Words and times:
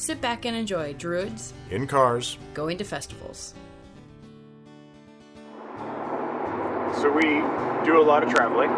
sit 0.00 0.20
back 0.20 0.46
and 0.46 0.56
enjoy 0.56 0.94
Druids 0.94 1.52
In 1.70 1.86
cars, 1.86 2.38
going 2.54 2.78
to 2.78 2.84
festivals. 2.84 3.54
So 7.00 7.10
we 7.12 7.22
do 7.86 8.00
a 8.00 8.04
lot 8.04 8.22
of 8.24 8.34
traveling, 8.34 8.70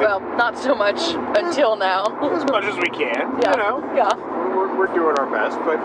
Well, 0.00 0.20
not 0.36 0.58
so 0.58 0.74
much 0.74 0.98
until 1.38 1.76
now. 1.76 2.04
as 2.34 2.44
much 2.44 2.64
as 2.64 2.76
we 2.76 2.88
can. 2.90 3.38
Yeah. 3.42 3.50
You 3.52 3.56
know, 3.56 3.92
Yeah. 3.94 4.14
we're, 4.54 4.76
we're 4.76 4.94
doing 4.94 5.16
our 5.18 5.26
best. 5.30 5.56
But 5.60 5.78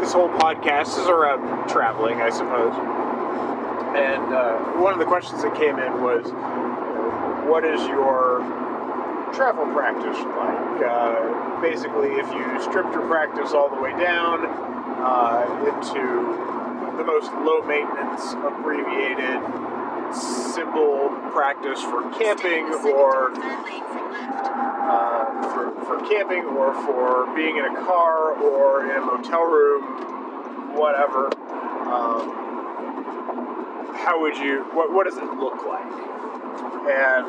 this 0.00 0.12
whole 0.12 0.28
podcast 0.28 0.98
is 1.00 1.08
around 1.08 1.68
traveling, 1.68 2.20
I 2.20 2.30
suppose. 2.30 2.72
And 3.96 4.32
uh, 4.32 4.58
one 4.80 4.92
of 4.92 4.98
the 4.98 5.04
questions 5.04 5.42
that 5.42 5.54
came 5.56 5.78
in 5.78 6.00
was, 6.02 6.26
what 7.48 7.64
is 7.64 7.80
your 7.88 8.40
travel 9.32 9.66
practice 9.72 10.16
like? 10.16 10.82
Uh, 10.84 11.60
basically, 11.60 12.08
if 12.20 12.26
you 12.32 12.62
stripped 12.62 12.92
your 12.92 13.06
practice 13.06 13.52
all 13.52 13.68
the 13.68 13.80
way 13.80 13.90
down 13.92 14.46
uh, 14.46 15.44
into 15.66 16.58
the 16.96 17.04
most 17.04 17.32
low 17.44 17.62
maintenance, 17.62 18.32
abbreviated, 18.42 19.40
simple 20.14 21.10
practice 21.30 21.80
for 21.82 22.10
camping 22.18 22.64
or 22.94 23.30
uh, 24.88 25.42
for, 25.52 25.70
for 25.84 25.98
camping 26.08 26.44
or 26.44 26.74
for 26.86 27.26
being 27.34 27.58
in 27.58 27.64
a 27.64 27.74
car 27.84 28.32
or 28.40 28.84
in 28.84 28.96
a 28.96 29.00
motel 29.00 29.44
room, 29.44 30.76
whatever. 30.76 31.26
Um, 31.88 32.48
how 33.94 34.20
would 34.20 34.36
you? 34.36 34.64
What, 34.72 34.92
what 34.92 35.04
does 35.04 35.16
it 35.18 35.24
look 35.24 35.66
like? 35.66 35.92
And 36.88 37.26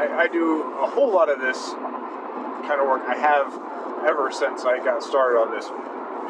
I, 0.00 0.24
I 0.24 0.28
do 0.28 0.62
a 0.80 0.88
whole 0.88 1.12
lot 1.12 1.28
of 1.28 1.40
this 1.40 1.60
kind 2.64 2.80
of 2.80 2.88
work. 2.88 3.02
I 3.04 3.16
have 3.20 3.52
ever 4.08 4.32
since 4.32 4.64
I 4.64 4.80
got 4.80 5.02
started 5.02 5.36
on 5.36 5.52
this 5.52 5.68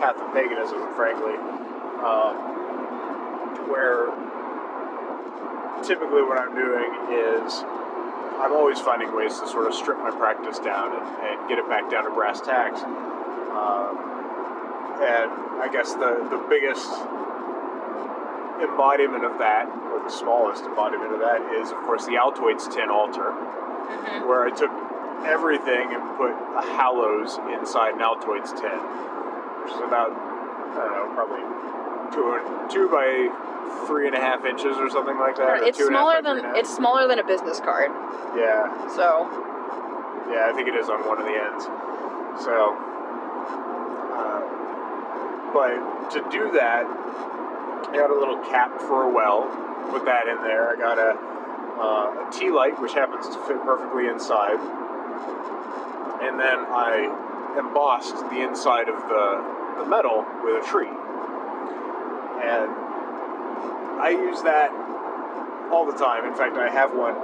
path 0.03 0.19
of 0.19 0.27
paganism, 0.35 0.91
frankly, 0.99 1.39
um, 2.03 2.35
where 3.71 4.11
typically 5.87 6.27
what 6.27 6.35
I'm 6.43 6.51
doing 6.59 6.91
is 7.15 7.63
I'm 8.43 8.51
always 8.51 8.81
finding 8.81 9.15
ways 9.15 9.39
to 9.39 9.47
sort 9.47 9.69
of 9.69 9.75
strip 9.75 9.99
my 9.99 10.11
practice 10.11 10.59
down 10.59 10.91
and, 10.91 11.07
and 11.31 11.49
get 11.49 11.59
it 11.59 11.69
back 11.69 11.89
down 11.89 12.05
to 12.05 12.11
brass 12.11 12.41
tacks. 12.41 12.83
Um, 12.83 13.95
and 14.99 15.31
I 15.63 15.69
guess 15.71 15.95
the, 15.95 16.27
the 16.27 16.43
biggest 16.51 16.91
embodiment 18.63 19.25
of 19.25 19.39
that, 19.39 19.69
or 19.91 20.03
the 20.03 20.11
smallest 20.11 20.65
embodiment 20.65 21.13
of 21.13 21.21
that, 21.21 21.41
is 21.61 21.71
of 21.71 21.79
course 21.85 22.07
the 22.07 22.17
Altoids 22.21 22.69
tin 22.73 22.89
altar, 22.91 23.33
where 24.27 24.47
I 24.47 24.51
took 24.51 24.71
everything 25.27 25.93
and 25.93 26.01
put 26.17 26.33
a 26.33 26.63
Hallows 26.77 27.37
inside 27.53 27.95
an 27.95 28.01
Altoids 28.01 28.53
tin, 28.57 28.79
which 29.65 29.73
is 29.73 29.81
about, 29.85 30.13
I 30.13 30.81
don't 30.85 30.97
know, 30.97 31.09
probably 31.15 31.45
two, 32.13 32.25
two 32.69 32.89
by 32.89 33.29
three 33.87 34.07
and 34.07 34.17
a 34.17 34.21
half 34.21 34.45
inches 34.45 34.77
or 34.77 34.89
something 34.91 35.19
like 35.19 35.37
that. 35.37 35.63
It's 35.63 35.79
two 35.79 35.87
and 35.87 35.97
a 35.97 35.99
half 35.99 36.23
smaller 36.23 36.23
than 36.23 36.45
a 36.45 36.59
it's 36.59 36.75
smaller 36.75 37.09
than 37.09 37.19
a 37.19 37.25
business 37.25 37.61
card. 37.61 37.91
Yeah, 38.37 38.69
So 38.89 39.29
yeah, 40.31 40.49
I 40.49 40.53
think 40.55 40.69
it 40.69 40.75
is 40.75 40.89
on 40.89 41.07
one 41.07 41.19
of 41.19 41.27
the 41.27 41.35
ends. 41.35 41.65
So, 42.45 42.77
uh, 44.15 44.41
but 45.53 46.11
to 46.15 46.23
do 46.31 46.53
that, 46.53 46.87
I 47.91 47.97
got 47.97 48.11
a 48.11 48.15
little 48.15 48.39
cap 48.47 48.81
for 48.81 49.03
a 49.03 49.11
well. 49.13 49.51
Put 49.91 50.05
that 50.05 50.29
in 50.29 50.39
there. 50.47 50.71
I 50.71 50.77
got 50.77 50.97
a, 50.97 51.19
uh, 51.75 52.29
a 52.29 52.31
tea 52.31 52.51
light, 52.51 52.81
which 52.81 52.95
happens 52.95 53.27
to 53.27 53.39
fit 53.47 53.61
perfectly 53.63 54.07
inside. 54.07 54.61
And 56.23 56.39
then 56.39 56.59
I 56.71 57.11
embossed 57.59 58.15
the 58.31 58.47
inside 58.47 58.89
of 58.89 58.95
the, 59.09 59.83
the 59.83 59.87
metal 59.91 60.25
with 60.45 60.63
a 60.63 60.67
tree. 60.71 60.87
And 62.47 62.71
I 63.99 64.11
use 64.15 64.41
that 64.43 64.71
all 65.73 65.85
the 65.85 65.99
time. 65.99 66.25
In 66.27 66.35
fact, 66.35 66.57
I 66.57 66.71
have 66.71 66.95
one 66.95 67.19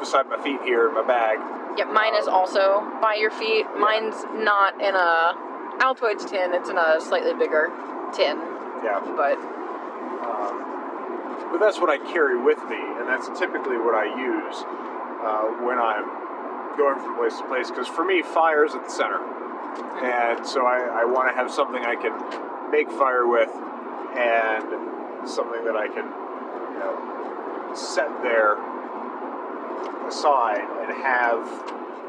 beside 0.00 0.26
my 0.28 0.42
feet 0.42 0.60
here 0.62 0.88
in 0.88 0.94
my 0.94 1.06
bag. 1.06 1.38
Yep, 1.78 1.92
mine 1.92 2.16
is 2.16 2.26
also 2.26 2.82
by 3.00 3.14
your 3.14 3.30
feet. 3.30 3.66
Mine's 3.78 4.24
not 4.34 4.74
in 4.82 4.96
a 4.96 5.38
Altoids 5.78 6.28
tin. 6.28 6.52
It's 6.52 6.68
in 6.68 6.76
a 6.76 7.00
slightly 7.00 7.32
bigger 7.34 7.70
tin. 8.12 8.59
Yeah. 8.82 9.00
But 9.16 9.38
Um, 10.20 11.50
but 11.50 11.58
that's 11.58 11.80
what 11.80 11.88
I 11.90 11.98
carry 12.12 12.40
with 12.40 12.58
me, 12.68 12.76
and 12.76 13.08
that's 13.08 13.28
typically 13.38 13.78
what 13.78 13.94
I 13.94 14.04
use 14.04 14.56
uh, 15.24 15.64
when 15.64 15.78
I'm 15.78 16.04
going 16.76 17.00
from 17.00 17.16
place 17.16 17.36
to 17.38 17.44
place. 17.48 17.70
Because 17.70 17.88
for 17.88 18.04
me, 18.04 18.22
fire 18.22 18.64
is 18.64 18.74
at 18.74 18.84
the 18.84 18.90
center, 18.90 19.18
and 20.04 20.46
so 20.46 20.66
I, 20.66 21.02
I 21.02 21.04
want 21.04 21.28
to 21.28 21.34
have 21.34 21.50
something 21.50 21.82
I 21.84 21.96
can 21.96 22.12
make 22.70 22.90
fire 22.90 23.26
with, 23.26 23.50
and 24.16 25.28
something 25.28 25.64
that 25.64 25.76
I 25.76 25.88
can, 25.88 26.04
you 26.04 26.78
know, 26.78 27.72
set 27.74 28.10
there 28.22 28.56
aside 30.06 30.66
and 30.82 30.92
have 31.02 31.48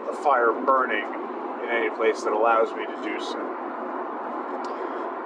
a 0.10 0.14
fire 0.14 0.52
burning 0.52 1.06
in 1.64 1.70
any 1.70 1.90
place 1.96 2.24
that 2.24 2.34
allows 2.34 2.72
me 2.74 2.86
to 2.86 2.96
do 3.04 3.20
so. 3.24 3.51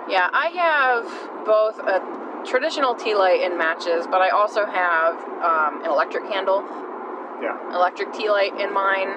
Yeah, 0.09 0.29
I 0.31 0.47
have 0.55 1.45
both 1.45 1.79
a 1.79 2.43
traditional 2.45 2.95
tea 2.95 3.15
light 3.15 3.41
and 3.43 3.57
matches, 3.57 4.05
but 4.05 4.21
I 4.21 4.29
also 4.29 4.65
have 4.65 5.15
um, 5.41 5.83
an 5.83 5.89
electric 5.89 6.29
candle. 6.31 6.63
Yeah. 7.41 7.75
electric 7.75 8.13
tea 8.13 8.29
light 8.29 8.57
in 8.61 8.73
mine 8.73 9.09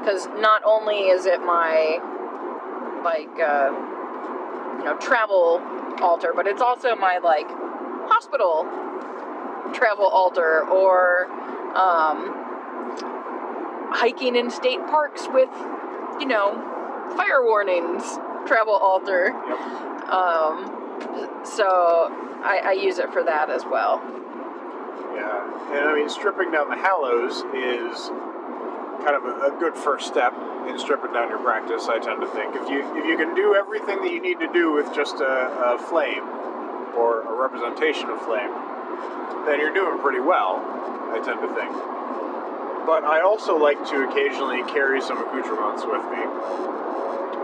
because 0.00 0.26
not 0.40 0.62
only 0.64 1.08
is 1.08 1.26
it 1.26 1.40
my 1.40 1.98
like 3.04 3.28
uh, 3.38 3.70
you 4.78 4.84
know 4.84 4.96
travel 4.98 5.60
altar 6.00 6.32
but 6.34 6.46
it's 6.46 6.62
also 6.62 6.96
my 6.96 7.18
like 7.18 7.46
hospital 8.08 8.64
travel 9.74 10.06
altar 10.06 10.64
or 10.68 11.26
um, 11.76 12.32
hiking 13.92 14.34
in 14.34 14.50
state 14.50 14.80
parks 14.86 15.28
with 15.28 15.50
you 16.18 16.26
know 16.26 16.54
fire 17.16 17.44
warnings 17.44 18.18
travel 18.46 18.74
altar 18.74 19.32
Yep. 19.48 19.58
um, 20.10 20.72
so 21.44 21.66
I, 22.42 22.60
I 22.64 22.72
use 22.72 22.98
it 22.98 23.12
for 23.12 23.22
that 23.24 23.50
as 23.50 23.64
well 23.64 24.00
Yeah, 25.14 25.76
and 25.76 25.88
I 25.88 25.94
mean, 25.94 26.08
stripping 26.08 26.50
down 26.52 26.68
the 26.68 26.76
hallows 26.76 27.42
is 27.54 28.08
kind 29.04 29.14
of 29.16 29.24
a, 29.24 29.54
a 29.54 29.58
good 29.58 29.74
first 29.76 30.06
step 30.06 30.34
in 30.68 30.78
stripping 30.78 31.12
down 31.12 31.28
your 31.28 31.38
practice. 31.38 31.86
I 31.88 31.98
tend 31.98 32.20
to 32.20 32.26
think 32.28 32.54
if 32.56 32.68
you 32.68 32.82
if 32.98 33.04
you 33.06 33.16
can 33.16 33.34
do 33.34 33.54
everything 33.54 34.02
that 34.02 34.10
you 34.12 34.20
need 34.20 34.40
to 34.40 34.50
do 34.52 34.72
with 34.72 34.92
just 34.94 35.20
a, 35.20 35.74
a 35.74 35.78
flame 35.78 36.26
or 36.98 37.22
a 37.22 37.34
representation 37.38 38.10
of 38.10 38.20
flame, 38.26 38.50
then 39.46 39.60
you're 39.60 39.72
doing 39.74 39.98
pretty 40.02 40.18
well. 40.20 40.58
I 41.14 41.20
tend 41.24 41.38
to 41.40 41.48
think. 41.54 41.70
But 42.84 43.04
I 43.04 43.22
also 43.22 43.56
like 43.56 43.78
to 43.94 44.08
occasionally 44.10 44.62
carry 44.72 45.00
some 45.00 45.18
accoutrements 45.18 45.82
with 45.86 46.02
me, 46.10 46.22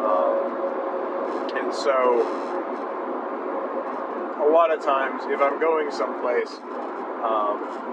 um, 0.02 0.41
and 1.54 1.74
so 1.74 2.22
a 4.40 4.48
lot 4.52 4.70
of 4.72 4.84
times 4.84 5.22
if 5.26 5.40
I'm 5.40 5.60
going 5.60 5.90
someplace. 5.90 6.58
Um, 7.22 7.92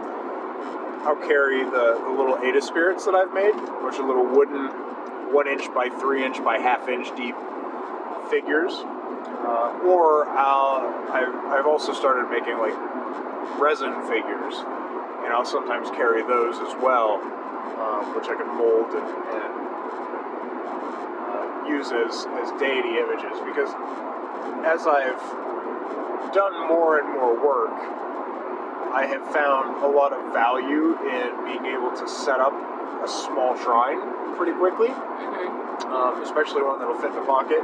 I'll 1.06 1.16
carry 1.16 1.64
the, 1.64 2.02
the 2.04 2.10
little 2.10 2.38
Ada 2.44 2.62
spirits 2.62 3.06
that 3.06 3.16
I've 3.16 3.34
made, 3.34 3.56
which 3.86 3.96
are 3.96 4.06
little 4.06 4.26
wooden 4.26 4.68
one 5.32 5.48
inch 5.48 5.74
by 5.74 5.88
three 5.88 6.26
inch 6.26 6.44
by 6.44 6.58
half 6.58 6.90
inch 6.90 7.16
deep 7.16 7.36
figures, 8.30 8.74
uh, 8.74 9.80
or 9.86 10.28
I'll, 10.28 10.90
I've, 11.14 11.36
I've 11.54 11.66
also 11.68 11.94
started 11.94 12.30
making 12.30 12.58
like 12.58 12.76
resin 13.60 13.94
figures, 14.10 14.56
and 15.24 15.32
I'll 15.32 15.46
sometimes 15.46 15.90
carry 15.92 16.22
those 16.24 16.56
as 16.60 16.76
well, 16.82 17.22
um, 17.80 18.16
which 18.16 18.28
I 18.28 18.36
can 18.36 18.48
mold 18.58 18.92
and, 18.92 19.08
and 19.08 19.69
use 21.70 21.94
as, 21.94 22.26
as 22.42 22.50
deity 22.60 22.98
images. 22.98 23.38
Because 23.46 23.70
as 24.66 24.88
I've 24.90 25.22
done 26.34 26.68
more 26.68 27.00
and 27.00 27.14
more 27.14 27.34
work, 27.38 27.78
I 28.92 29.06
have 29.06 29.22
found 29.32 29.84
a 29.84 29.88
lot 29.88 30.14
of 30.14 30.34
value 30.34 30.98
in 31.06 31.46
being 31.46 31.66
able 31.70 31.96
to 31.96 32.10
set 32.10 32.40
up 32.40 32.54
a 33.04 33.08
small 33.08 33.56
shrine 33.58 34.36
pretty 34.36 34.54
quickly, 34.54 34.90
hmm 34.90 35.70
um, 35.94 36.22
especially 36.22 36.62
one 36.62 36.78
that'll 36.78 37.00
fit 37.00 37.12
in 37.12 37.18
a 37.18 37.26
pocket, 37.26 37.64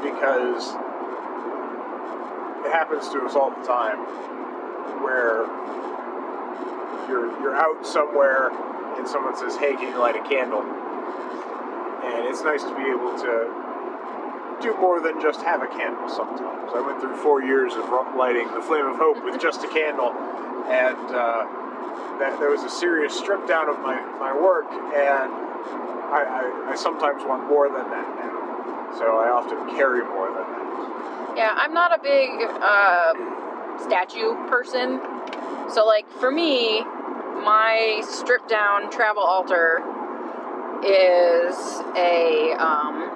because 0.00 0.70
it 2.64 2.70
happens 2.72 3.08
to 3.08 3.20
us 3.26 3.34
all 3.34 3.50
the 3.50 3.66
time 3.66 3.98
where 5.02 5.44
you're 7.08 7.28
you're 7.42 7.56
out 7.56 7.84
somewhere 7.84 8.48
and 8.96 9.06
someone 9.06 9.36
says, 9.36 9.56
"Hey, 9.56 9.74
can 9.74 9.92
you 9.92 9.98
light 9.98 10.16
a 10.16 10.22
candle?" 10.28 10.62
It's 12.24 12.42
nice 12.42 12.62
to 12.62 12.74
be 12.74 12.82
able 12.88 13.16
to 13.18 14.62
do 14.62 14.74
more 14.80 15.00
than 15.00 15.20
just 15.20 15.42
have 15.42 15.62
a 15.62 15.66
candle. 15.66 16.08
Sometimes 16.08 16.72
I 16.74 16.80
went 16.80 17.00
through 17.00 17.16
four 17.16 17.42
years 17.42 17.74
of 17.74 17.84
lighting 18.16 18.48
the 18.52 18.62
flame 18.62 18.86
of 18.86 18.96
hope 18.96 19.22
with 19.24 19.40
just 19.40 19.62
a 19.64 19.68
candle, 19.68 20.12
and 20.72 20.96
uh, 21.12 21.44
that 22.18 22.38
there 22.38 22.50
was 22.50 22.62
a 22.62 22.70
serious 22.70 23.16
strip 23.16 23.46
down 23.46 23.68
of 23.68 23.78
my 23.80 24.00
my 24.18 24.32
work, 24.32 24.66
and 24.72 25.30
I, 26.10 26.22
I, 26.24 26.70
I 26.72 26.74
sometimes 26.76 27.24
want 27.24 27.48
more 27.48 27.68
than 27.68 27.90
that 27.90 28.08
now. 28.18 28.94
So 28.98 29.04
I 29.18 29.28
often 29.30 29.76
carry 29.76 30.04
more 30.04 30.28
than 30.28 30.46
that. 30.48 31.34
Yeah, 31.36 31.52
I'm 31.56 31.74
not 31.74 31.92
a 31.92 32.00
big 32.00 32.30
uh, 32.40 33.12
statue 33.82 34.34
person. 34.46 35.00
So, 35.68 35.84
like, 35.84 36.08
for 36.20 36.30
me, 36.30 36.82
my 36.82 38.02
stripped 38.06 38.48
down 38.48 38.90
travel 38.90 39.22
altar 39.22 39.82
is 40.84 41.56
a. 41.96 42.52
Um, 42.52 43.10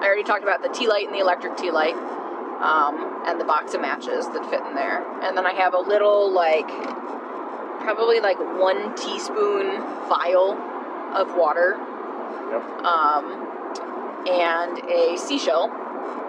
I 0.00 0.04
already 0.04 0.22
talked 0.22 0.42
about 0.42 0.62
the 0.62 0.68
tea 0.68 0.88
light 0.88 1.06
and 1.06 1.14
the 1.14 1.20
electric 1.20 1.56
tea 1.56 1.70
light, 1.70 1.94
um, 1.94 3.24
and 3.26 3.40
the 3.40 3.44
box 3.44 3.74
of 3.74 3.80
matches 3.80 4.26
that 4.28 4.48
fit 4.48 4.60
in 4.64 4.74
there. 4.74 5.04
And 5.22 5.36
then 5.36 5.46
I 5.46 5.52
have 5.52 5.74
a 5.74 5.78
little, 5.78 6.30
like, 6.32 6.68
probably 7.80 8.20
like 8.20 8.38
one 8.38 8.94
teaspoon 8.96 9.80
vial 10.08 10.52
of 11.14 11.34
water 11.36 11.76
Yep. 12.50 12.62
um, 12.84 13.24
and 14.28 14.78
a 14.90 15.16
seashell, 15.16 15.68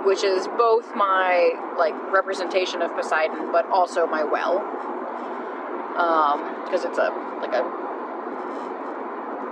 which 0.06 0.24
is 0.24 0.48
both 0.58 0.96
my 0.96 1.52
like 1.78 1.96
representation 2.12 2.82
of 2.82 2.94
Poseidon, 2.94 3.52
but 3.52 3.66
also 3.68 4.06
my 4.06 4.24
well, 4.24 4.60
because 6.66 6.86
it's 6.86 6.98
a 6.98 7.10
like 7.42 7.54
a 7.54 7.91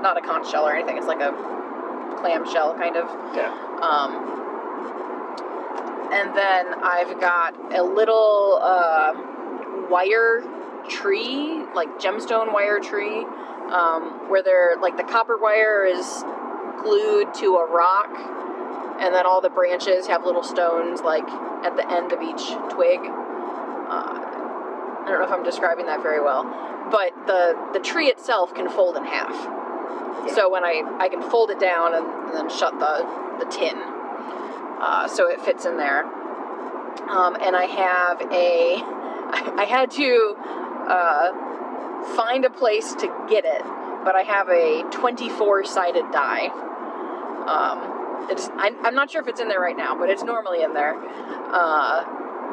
not 0.02 0.18
a 0.18 0.22
conch 0.22 0.50
shell 0.50 0.66
or 0.68 0.74
anything. 0.74 0.98
It's 0.98 1.08
like 1.08 1.22
a 1.22 1.32
clam 2.20 2.50
shell 2.52 2.76
kind 2.76 2.98
of. 2.98 3.08
Yeah. 3.36 3.52
Um, 3.82 4.40
and 6.12 6.36
then 6.36 6.84
I've 6.84 7.20
got 7.22 7.54
a 7.74 7.84
little 7.84 8.60
uh, 8.62 9.14
wire 9.90 10.44
tree, 10.90 11.64
like 11.76 12.00
gemstone 12.00 12.52
wire 12.54 12.80
tree, 12.80 13.26
um, 13.72 14.30
where 14.30 14.42
they're 14.42 14.76
like 14.82 14.98
the 14.98 15.04
copper 15.04 15.38
wire 15.38 15.86
is 15.86 16.24
glued 16.82 17.34
to 17.36 17.56
a 17.58 17.70
rock, 17.70 18.10
and 19.00 19.14
then 19.14 19.26
all 19.26 19.42
the 19.42 19.50
branches 19.50 20.08
have 20.08 20.26
little 20.26 20.44
stones 20.44 21.02
like 21.02 21.28
at 21.64 21.76
the 21.76 21.90
end 21.92 22.12
of 22.12 22.22
each 22.22 22.50
twig. 22.74 23.00
Uh, 23.02 24.18
I 25.02 25.06
don't 25.08 25.20
know 25.20 25.26
if 25.26 25.32
I'm 25.32 25.44
describing 25.44 25.86
that 25.86 26.02
very 26.02 26.22
well, 26.22 26.44
but 26.92 27.14
the 27.28 27.56
the 27.74 27.80
tree 27.80 28.08
itself 28.08 28.54
can 28.54 28.70
fold 28.70 28.98
in 28.98 29.06
half. 29.06 29.59
So 30.36 30.50
when 30.50 30.64
I 30.64 30.84
I 31.00 31.10
can 31.10 31.22
fold 31.30 31.50
it 31.50 31.60
down 31.60 31.96
and, 31.96 32.06
then 32.34 32.50
shut 32.50 32.78
the 32.80 33.06
the 33.40 33.46
tin, 33.50 33.76
uh, 34.82 35.08
so 35.08 35.30
it 35.30 35.42
fits 35.42 35.66
in 35.66 35.78
there. 35.78 36.06
Um, 36.06 37.36
and 37.42 37.56
I 37.56 37.66
have 37.66 38.22
a 38.32 38.76
I 39.62 39.66
had 39.66 39.92
to 39.92 40.36
uh, 40.88 42.16
find 42.16 42.46
a 42.46 42.50
place 42.50 42.94
to 42.96 43.26
get 43.30 43.46
it, 43.46 43.64
but 44.04 44.16
I 44.16 44.24
have 44.24 44.50
a 44.50 44.84
24 44.92 45.66
sided 45.66 46.12
die. 46.12 46.48
Um, 47.48 48.28
it's, 48.30 48.50
I, 48.50 48.72
I'm 48.84 48.96
not 48.96 49.12
sure 49.12 49.22
if 49.22 49.28
it's 49.28 49.40
in 49.40 49.48
there 49.48 49.60
right 49.60 49.78
now, 49.78 49.98
but 49.98 50.10
it's 50.10 50.24
normally 50.24 50.64
in 50.64 50.74
there 50.74 50.96
uh, 50.96 52.04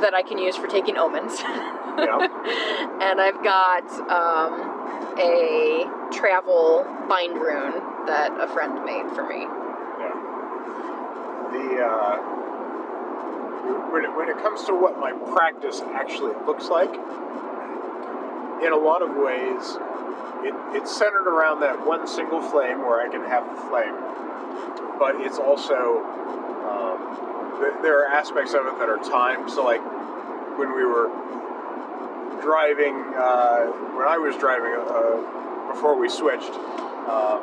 that 0.00 0.14
I 0.14 0.22
can 0.22 0.38
use 0.38 0.56
for 0.56 0.66
taking 0.66 0.96
omens. 0.96 1.40
Yeah. 1.96 2.28
and 3.00 3.18
I've 3.18 3.42
got 3.42 3.88
um, 4.10 4.75
a 5.18 5.84
travel 6.12 6.86
bind 7.08 7.34
rune 7.34 7.72
that 8.06 8.36
a 8.40 8.46
friend 8.48 8.84
made 8.84 9.08
for 9.14 9.26
me. 9.26 9.42
Yeah. 9.98 10.14
The 11.52 11.84
uh, 11.84 12.16
when 13.90 14.04
it, 14.04 14.14
when 14.16 14.28
it 14.28 14.38
comes 14.38 14.64
to 14.64 14.74
what 14.74 14.98
my 14.98 15.12
practice 15.32 15.80
actually 15.94 16.34
looks 16.46 16.68
like, 16.68 16.92
in 18.62 18.72
a 18.72 18.76
lot 18.76 19.02
of 19.02 19.16
ways, 19.16 19.78
it, 20.44 20.54
it's 20.76 20.94
centered 20.96 21.28
around 21.28 21.60
that 21.60 21.86
one 21.86 22.06
single 22.06 22.40
flame 22.40 22.80
where 22.80 23.00
I 23.00 23.08
can 23.10 23.24
have 23.24 23.44
the 23.54 23.60
flame, 23.68 23.96
but 24.98 25.16
it's 25.20 25.38
also 25.38 26.04
um, 26.64 27.60
th- 27.60 27.82
there 27.82 28.04
are 28.04 28.06
aspects 28.06 28.54
of 28.54 28.66
it 28.66 28.78
that 28.78 28.88
are 28.88 28.98
timed. 28.98 29.50
So 29.50 29.64
like 29.64 29.82
when 30.58 30.74
we 30.74 30.84
were 30.84 31.08
driving, 32.46 32.94
uh, 33.18 33.66
when 33.98 34.06
I 34.06 34.18
was 34.18 34.36
driving 34.38 34.70
uh, 34.78 35.72
before 35.74 35.98
we 35.98 36.08
switched. 36.08 36.54
Um, 37.10 37.42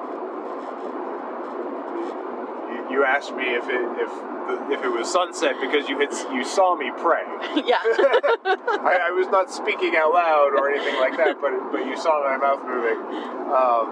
you- 2.71 2.87
you 2.91 3.03
asked 3.03 3.35
me 3.35 3.43
if 3.55 3.67
it 3.67 3.83
if 3.99 4.11
the, 4.47 4.55
if 4.75 4.83
it 4.83 4.89
was 4.89 5.11
sunset 5.11 5.55
because 5.59 5.89
you 5.89 5.99
had 5.99 6.11
you 6.33 6.43
saw 6.43 6.75
me 6.75 6.91
pray. 6.97 7.23
yeah. 7.67 7.79
I, 8.91 9.09
I 9.09 9.11
was 9.11 9.27
not 9.27 9.51
speaking 9.51 9.95
out 9.95 10.13
loud 10.13 10.51
or 10.57 10.69
anything 10.71 10.95
like 10.99 11.17
that, 11.17 11.41
but 11.41 11.51
but 11.71 11.85
you 11.85 11.97
saw 11.97 12.23
my 12.23 12.37
mouth 12.37 12.61
moving, 12.63 12.99
um, 13.51 13.85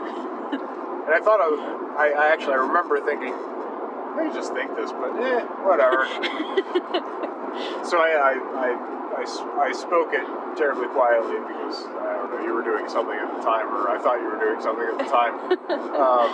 and 1.08 1.14
I 1.14 1.20
thought 1.24 1.40
I, 1.42 1.48
was, 1.52 1.60
I 1.98 2.08
I 2.24 2.26
actually 2.34 2.54
I 2.54 2.62
remember 2.68 3.00
thinking 3.04 3.34
I 3.34 4.30
just 4.34 4.54
think 4.54 4.76
this, 4.76 4.92
but 4.92 5.12
eh, 5.20 5.42
whatever. 5.68 6.08
so 7.84 7.98
I 8.00 8.38
I 8.56 9.24
I 9.24 9.72
spoke 9.72 10.14
it 10.14 10.26
terribly 10.58 10.88
quietly 10.88 11.38
because 11.38 11.86
I 11.86 12.16
don't 12.18 12.32
know 12.32 12.42
you 12.44 12.54
were 12.54 12.64
doing 12.64 12.88
something 12.90 13.18
at 13.18 13.30
the 13.38 13.44
time, 13.44 13.68
or 13.68 13.90
I 13.90 14.00
thought 14.00 14.20
you 14.20 14.30
were 14.32 14.40
doing 14.40 14.62
something 14.62 14.88
at 14.88 14.98
the 14.98 15.10
time, 15.10 15.36
um, 16.00 16.30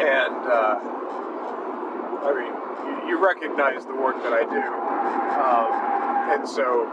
and. 0.00 0.36
Uh, 0.46 0.96
I 2.26 2.34
mean, 2.34 2.50
you, 3.06 3.14
you 3.14 3.24
recognize 3.24 3.86
the 3.86 3.94
work 3.94 4.20
that 4.24 4.32
I 4.32 4.42
do, 4.42 4.58
um, 4.58 5.70
and 6.34 6.48
so 6.48 6.86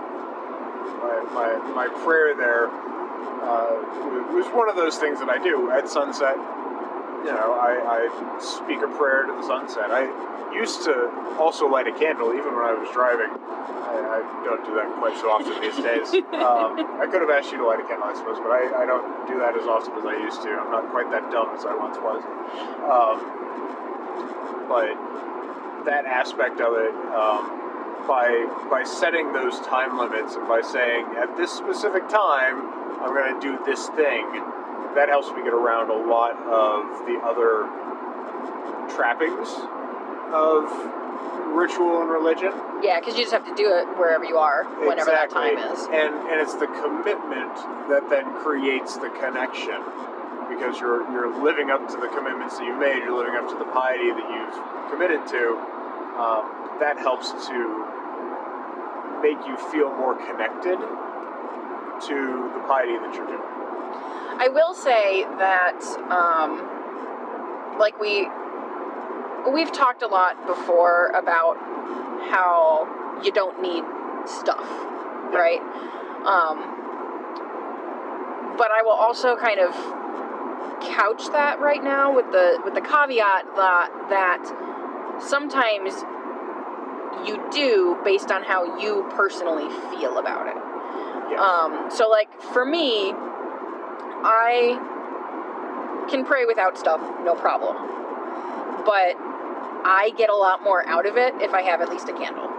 my, 1.01 1.25
my, 1.33 1.73
my 1.73 1.87
prayer 2.05 2.35
there 2.37 2.67
uh, 2.69 3.81
was 4.31 4.45
one 4.53 4.69
of 4.69 4.75
those 4.75 4.97
things 4.97 5.19
that 5.19 5.29
I 5.29 5.41
do 5.41 5.71
at 5.71 5.89
sunset. 5.89 6.37
You 7.23 7.31
know, 7.31 7.55
I, 7.55 8.03
I 8.03 8.39
speak 8.39 8.83
a 8.83 8.91
prayer 8.99 9.23
to 9.23 9.31
the 9.31 9.47
sunset. 9.47 9.91
I 9.91 10.11
used 10.53 10.83
to 10.83 11.07
also 11.39 11.67
light 11.67 11.87
a 11.87 11.95
candle 11.95 12.35
even 12.35 12.53
when 12.53 12.65
I 12.67 12.73
was 12.75 12.91
driving. 12.91 13.31
I, 13.31 14.19
I 14.19 14.43
don't 14.43 14.63
do 14.65 14.75
that 14.75 14.91
quite 14.99 15.15
so 15.17 15.31
often 15.31 15.55
these 15.61 15.79
days. 15.79 16.11
Um, 16.43 16.75
I 16.99 17.07
could 17.07 17.21
have 17.21 17.29
asked 17.29 17.51
you 17.53 17.57
to 17.57 17.65
light 17.65 17.79
a 17.79 17.87
candle, 17.87 18.03
I 18.03 18.13
suppose, 18.13 18.35
but 18.37 18.51
I, 18.51 18.83
I 18.83 18.85
don't 18.85 19.07
do 19.31 19.39
that 19.39 19.55
as 19.55 19.63
often 19.63 19.95
as 19.95 20.03
I 20.03 20.19
used 20.19 20.43
to. 20.43 20.49
I'm 20.51 20.69
not 20.71 20.91
quite 20.91 21.09
that 21.09 21.31
dumb 21.31 21.55
as 21.55 21.63
I 21.63 21.71
once 21.71 21.95
was. 22.03 22.19
Um, 22.83 23.23
but 24.67 24.91
that 25.85 26.03
aspect 26.03 26.59
of 26.59 26.75
it, 26.75 26.91
um, 27.15 27.63
by 28.07 28.27
by 28.69 28.83
setting 28.83 29.31
those 29.31 29.59
time 29.61 29.97
limits 29.97 30.35
and 30.35 30.47
by 30.47 30.59
saying 30.59 31.05
at 31.15 31.37
this 31.37 31.51
specific 31.51 32.09
time 32.09 32.59
I'm 32.99 33.13
going 33.13 33.39
to 33.39 33.39
do 33.39 33.63
this 33.65 33.87
thing, 33.95 34.27
that 34.95 35.09
helps 35.09 35.29
me 35.31 35.43
get 35.43 35.53
around 35.53 35.89
a 35.89 35.99
lot 36.07 36.37
of 36.37 37.05
the 37.05 37.17
other 37.23 37.65
trappings 38.93 39.49
of 40.33 40.65
ritual 41.53 42.01
and 42.01 42.09
religion. 42.09 42.51
Yeah, 42.81 42.99
because 42.99 43.15
you 43.15 43.23
just 43.23 43.33
have 43.33 43.45
to 43.45 43.55
do 43.55 43.69
it 43.69 43.85
wherever 43.97 44.25
you 44.25 44.37
are, 44.37 44.65
whenever 44.81 45.11
exactly. 45.11 45.55
that 45.55 45.61
time 45.61 45.73
is. 45.73 45.79
And 45.93 46.13
and 46.29 46.37
it's 46.41 46.55
the 46.55 46.67
commitment 46.67 47.53
that 47.89 48.09
then 48.09 48.25
creates 48.41 48.97
the 48.97 49.09
connection. 49.21 49.81
Because 50.49 50.79
you're 50.79 51.09
you're 51.09 51.31
living 51.41 51.71
up 51.71 51.87
to 51.89 51.97
the 51.97 52.09
commitments 52.09 52.57
that 52.57 52.65
you've 52.65 52.79
made, 52.79 53.01
you're 53.01 53.17
living 53.17 53.35
up 53.35 53.49
to 53.49 53.57
the 53.57 53.69
piety 53.71 54.11
that 54.11 54.27
you've 54.29 54.57
committed 54.91 55.25
to. 55.33 55.57
Um, 56.19 56.77
that 56.79 56.97
helps 56.97 57.31
to 57.31 57.57
make 59.21 59.39
you 59.47 59.55
feel 59.71 59.89
more 59.95 60.13
connected 60.13 60.77
to 60.77 62.15
the 62.53 62.61
piety 62.67 62.97
that 62.99 63.13
you're 63.15 63.25
doing. 63.25 63.62
I 64.39 64.47
will 64.49 64.73
say 64.73 65.23
that, 65.23 65.81
um, 66.09 67.77
like 67.79 67.99
we, 67.99 68.27
we've 69.51 69.71
talked 69.71 70.01
a 70.01 70.07
lot 70.07 70.47
before 70.47 71.07
about 71.09 71.57
how 72.29 73.21
you 73.23 73.31
don't 73.31 73.61
need 73.61 73.83
stuff, 74.25 74.67
right? 75.33 75.61
Um, 76.25 76.83
but 78.57 78.71
I 78.71 78.81
will 78.83 78.91
also 78.91 79.35
kind 79.35 79.59
of 79.59 79.73
couch 80.81 81.27
that 81.31 81.59
right 81.59 81.83
now 81.83 82.13
with 82.13 82.31
the 82.31 82.59
with 82.63 82.73
the 82.73 82.81
caveat 82.81 83.45
that 83.55 83.89
that 84.09 85.21
sometimes 85.21 85.93
you 87.27 87.41
do 87.51 87.97
based 88.03 88.31
on 88.31 88.43
how 88.43 88.77
you 88.79 89.09
personally 89.15 89.69
feel 89.89 90.17
about 90.17 90.47
it. 90.47 90.57
Yes. 91.31 91.39
Um, 91.39 91.89
so 91.89 92.09
like 92.09 92.41
for 92.41 92.65
me, 92.65 93.13
I 94.23 96.07
can 96.09 96.25
pray 96.25 96.45
without 96.45 96.77
stuff, 96.77 97.01
no 97.23 97.35
problem. 97.35 97.75
But 98.85 99.15
I 99.85 100.11
get 100.17 100.29
a 100.29 100.35
lot 100.35 100.63
more 100.63 100.85
out 100.87 101.05
of 101.05 101.17
it 101.17 101.33
if 101.41 101.53
I 101.53 101.61
have 101.61 101.81
at 101.81 101.89
least 101.89 102.09
a 102.09 102.13
candle. 102.13 102.49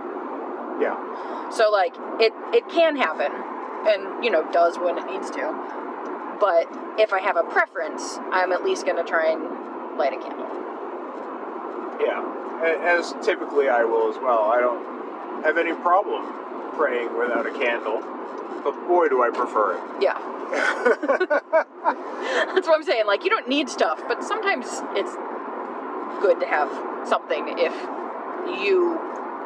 yeah. 0.81 1.51
So 1.51 1.71
like 1.71 1.95
it 2.21 2.33
it 2.53 2.69
can 2.69 2.97
happen 2.97 3.31
and 3.87 4.25
you 4.25 4.31
know 4.31 4.51
does 4.51 4.79
when 4.79 4.99
it 4.99 5.07
needs 5.07 5.31
to. 5.31 5.53
But 6.41 6.67
if 6.99 7.13
I 7.13 7.21
have 7.21 7.37
a 7.37 7.45
preference, 7.45 8.19
I'm 8.33 8.53
at 8.53 8.65
least 8.65 8.85
going 8.85 8.97
to 8.97 9.05
try 9.05 9.31
and 9.31 9.43
light 9.97 10.13
a 10.13 10.19
candle. 10.19 10.49
Yeah. 12.01 12.21
As 12.83 13.15
typically 13.23 13.69
I 13.69 13.85
will 13.85 14.11
as 14.11 14.17
well. 14.17 14.51
I 14.51 14.59
don't 14.61 15.45
have 15.45 15.59
any 15.59 15.73
problem 15.75 16.27
praying 16.77 17.17
without 17.17 17.47
a 17.47 17.53
candle, 17.53 18.01
but 18.65 18.73
boy, 18.89 19.09
do 19.09 19.23
I 19.23 19.31
prefer 19.31 19.77
it. 19.77 19.81
Yeah. 20.03 20.19
That's 22.55 22.67
what 22.67 22.77
I'm 22.77 22.83
saying. 22.85 23.07
Like 23.07 23.25
you 23.25 23.31
don't 23.31 23.49
need 23.49 23.69
stuff, 23.69 24.03
but 24.09 24.23
sometimes 24.23 24.83
it's 24.95 25.15
good 26.21 26.41
to 26.41 26.47
have 26.47 26.71
something 27.07 27.59
if 27.59 27.75
you 28.63 28.99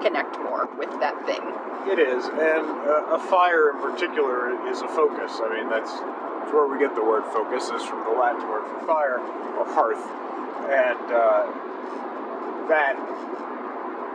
connect 0.02 0.38
more 0.38 0.68
with 0.78 0.90
that 1.00 1.24
thing. 1.26 1.42
It 1.90 1.98
is, 1.98 2.26
and 2.26 2.66
uh, 2.86 3.16
a 3.16 3.18
fire 3.18 3.70
in 3.70 3.80
particular 3.80 4.52
is 4.68 4.82
a 4.82 4.88
focus. 4.88 5.40
I 5.42 5.48
mean, 5.56 5.70
that's, 5.70 5.90
that's 5.90 6.52
where 6.52 6.66
we 6.68 6.78
get 6.78 6.94
the 6.94 7.02
word 7.02 7.24
focus, 7.32 7.70
is 7.70 7.82
from 7.82 8.04
the 8.04 8.10
Latin 8.10 8.46
word 8.48 8.66
for 8.68 8.80
fire, 8.86 9.18
or 9.56 9.64
hearth. 9.72 10.04
And 10.68 11.10
uh, 11.10 11.46
that, 12.68 12.94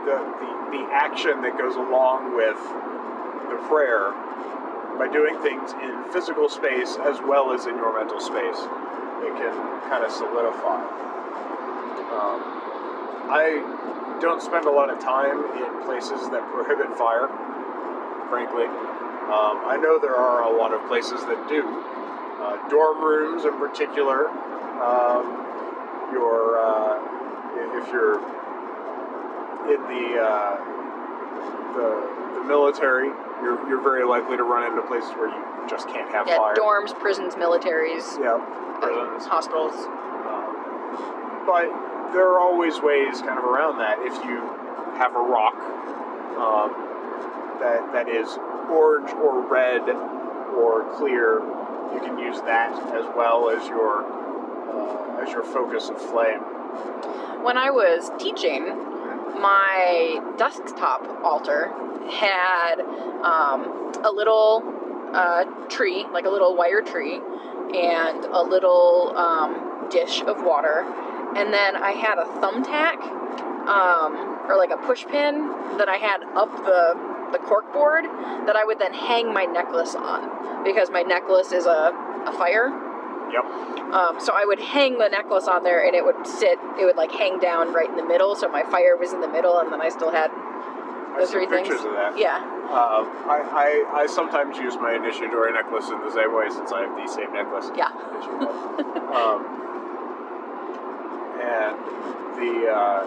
the, 0.06 0.18
the, 0.40 0.50
the 0.78 0.84
action 0.94 1.42
that 1.42 1.58
goes 1.58 1.76
along 1.76 2.36
with 2.36 2.60
the 3.50 3.58
prayer, 3.68 4.14
by 4.98 5.08
doing 5.12 5.40
things 5.42 5.74
in 5.82 6.06
physical 6.12 6.50
space 6.50 6.98
as 7.02 7.20
well 7.22 7.52
as 7.54 7.66
in 7.66 7.76
your 7.76 7.94
mental 7.98 8.20
space, 8.20 8.60
it 9.24 9.34
can 9.38 9.56
kind 9.90 10.04
of 10.04 10.12
solidify. 10.12 10.82
Um, 12.14 12.40
I 13.32 14.18
don't 14.22 14.42
spend 14.42 14.66
a 14.66 14.72
lot 14.72 14.90
of 14.90 15.00
time 15.00 15.44
in 15.58 15.86
places 15.86 16.30
that 16.30 16.44
prohibit 16.52 16.96
fire, 16.98 17.28
frankly. 18.30 18.66
Um, 18.66 19.64
I 19.66 19.78
know 19.82 19.98
there 20.00 20.16
are 20.16 20.44
a 20.44 20.58
lot 20.58 20.74
of 20.74 20.86
places 20.88 21.22
that 21.26 21.48
do. 21.48 21.64
Uh, 22.44 22.70
dorm 22.70 23.02
rooms, 23.04 23.46
in 23.46 23.58
particular, 23.58 24.28
um, 24.84 26.12
your 26.12 26.60
uh, 26.60 27.00
if 27.80 27.88
you're 27.92 28.20
in 29.74 29.82
the, 29.88 30.20
uh, 30.20 30.73
the 31.76 32.14
the 32.36 32.44
military, 32.44 33.08
you're, 33.42 33.58
you're 33.70 33.82
very 33.82 34.04
likely 34.06 34.36
to 34.38 34.44
run 34.44 34.70
into 34.72 34.82
places 34.88 35.10
where 35.12 35.30
you 35.30 35.44
just 35.70 35.88
can't 35.88 36.12
have 36.12 36.28
Yeah, 36.28 36.38
fire. 36.38 36.56
dorms, 36.56 36.98
prisons, 37.00 37.36
militaries, 37.36 38.20
Yeah, 38.20 38.38
prisons. 38.82 39.26
hospitals. 39.26 39.74
Um, 40.28 41.46
but 41.46 41.70
there 42.12 42.28
are 42.28 42.40
always 42.40 42.80
ways 42.82 43.22
kind 43.22 43.38
of 43.40 43.46
around 43.46 43.78
that. 43.80 43.98
If 44.02 44.14
you 44.26 44.38
have 44.98 45.16
a 45.16 45.20
rock 45.20 45.56
um, 46.38 46.74
that 47.60 47.92
that 47.94 48.10
is 48.10 48.38
orange 48.70 49.12
or 49.14 49.42
red 49.48 49.88
or 50.58 50.84
clear, 50.98 51.40
you 51.94 52.00
can 52.02 52.18
use 52.20 52.42
that 52.42 52.74
as 52.94 53.06
well 53.16 53.50
as 53.50 53.68
your 53.68 54.04
uh, 54.06 55.22
as 55.24 55.32
your 55.32 55.44
focus 55.44 55.90
of 55.90 56.02
flame. 56.02 56.40
When 57.44 57.58
I 57.58 57.70
was 57.72 58.12
teaching, 58.18 58.68
my 59.36 60.20
desktop 60.38 61.02
altar 61.24 61.72
had 62.10 62.80
um, 63.24 63.92
a 64.04 64.12
little 64.12 64.64
uh, 65.14 65.44
tree, 65.70 66.06
like 66.12 66.26
a 66.26 66.30
little 66.30 66.56
wire 66.56 66.82
tree, 66.82 67.16
and 67.74 68.26
a 68.26 68.42
little 68.42 69.16
um, 69.16 69.88
dish 69.90 70.22
of 70.22 70.44
water. 70.44 70.84
And 71.36 71.54
then 71.54 71.76
I 71.76 71.92
had 71.92 72.18
a 72.18 72.26
thumbtack, 72.42 73.00
um, 73.68 74.50
or 74.50 74.58
like 74.58 74.72
a 74.72 74.78
push 74.78 75.06
pin 75.06 75.48
that 75.78 75.90
I 75.90 75.96
had 75.98 76.24
up 76.36 76.52
the, 76.66 76.94
the 77.32 77.40
cork 77.40 77.72
board 77.74 78.06
that 78.06 78.56
I 78.56 78.64
would 78.66 78.80
then 78.80 78.94
hang 78.94 79.34
my 79.34 79.46
necklace 79.46 79.96
on 79.96 80.64
because 80.64 80.90
my 80.92 81.02
necklace 81.02 81.52
is 81.52 81.66
a, 81.66 81.94
a 82.28 82.34
fire. 82.38 82.70
Yep. 83.34 83.44
Um, 83.94 84.20
so 84.20 84.32
I 84.36 84.46
would 84.46 84.60
hang 84.60 84.98
the 85.00 85.10
necklace 85.10 85.48
on 85.48 85.64
there, 85.64 85.84
and 85.86 85.96
it 85.96 86.06
would 86.06 86.26
sit. 86.26 86.60
It 86.80 86.86
would 86.86 86.96
like 86.98 87.12
hang 87.12 87.40
down 87.40 87.74
right 87.74 87.90
in 87.90 87.96
the 87.98 88.06
middle, 88.06 88.36
so 88.36 88.48
my 88.48 88.64
fire 88.64 88.96
was 88.96 89.12
in 89.14 89.22
the 89.22 89.28
middle, 89.28 89.58
and 89.60 89.72
then 89.74 89.82
I 89.82 89.90
still 89.90 90.12
had 90.12 90.30
the 91.20 91.26
three 91.28 91.46
things. 91.48 91.68
pictures 91.68 91.86
of 91.86 91.94
that. 91.94 92.18
Yeah, 92.18 92.38
Um, 92.74 93.06
I, 93.30 93.86
I, 93.94 94.02
I 94.02 94.08
sometimes 94.08 94.58
use 94.58 94.76
my 94.78 94.94
initiatory 94.96 95.54
necklace 95.54 95.90
in 95.90 96.00
the 96.02 96.10
same 96.14 96.34
way 96.34 96.50
since 96.50 96.72
I 96.72 96.82
have 96.86 96.96
the 96.98 97.08
same 97.08 97.32
necklace. 97.34 97.70
yeah, 97.78 97.90
that 97.94 98.24
you 98.26 98.34
have. 98.42 99.14
um, 99.14 99.40
and 101.38 101.78
the, 102.38 102.70
uh, 102.70 103.06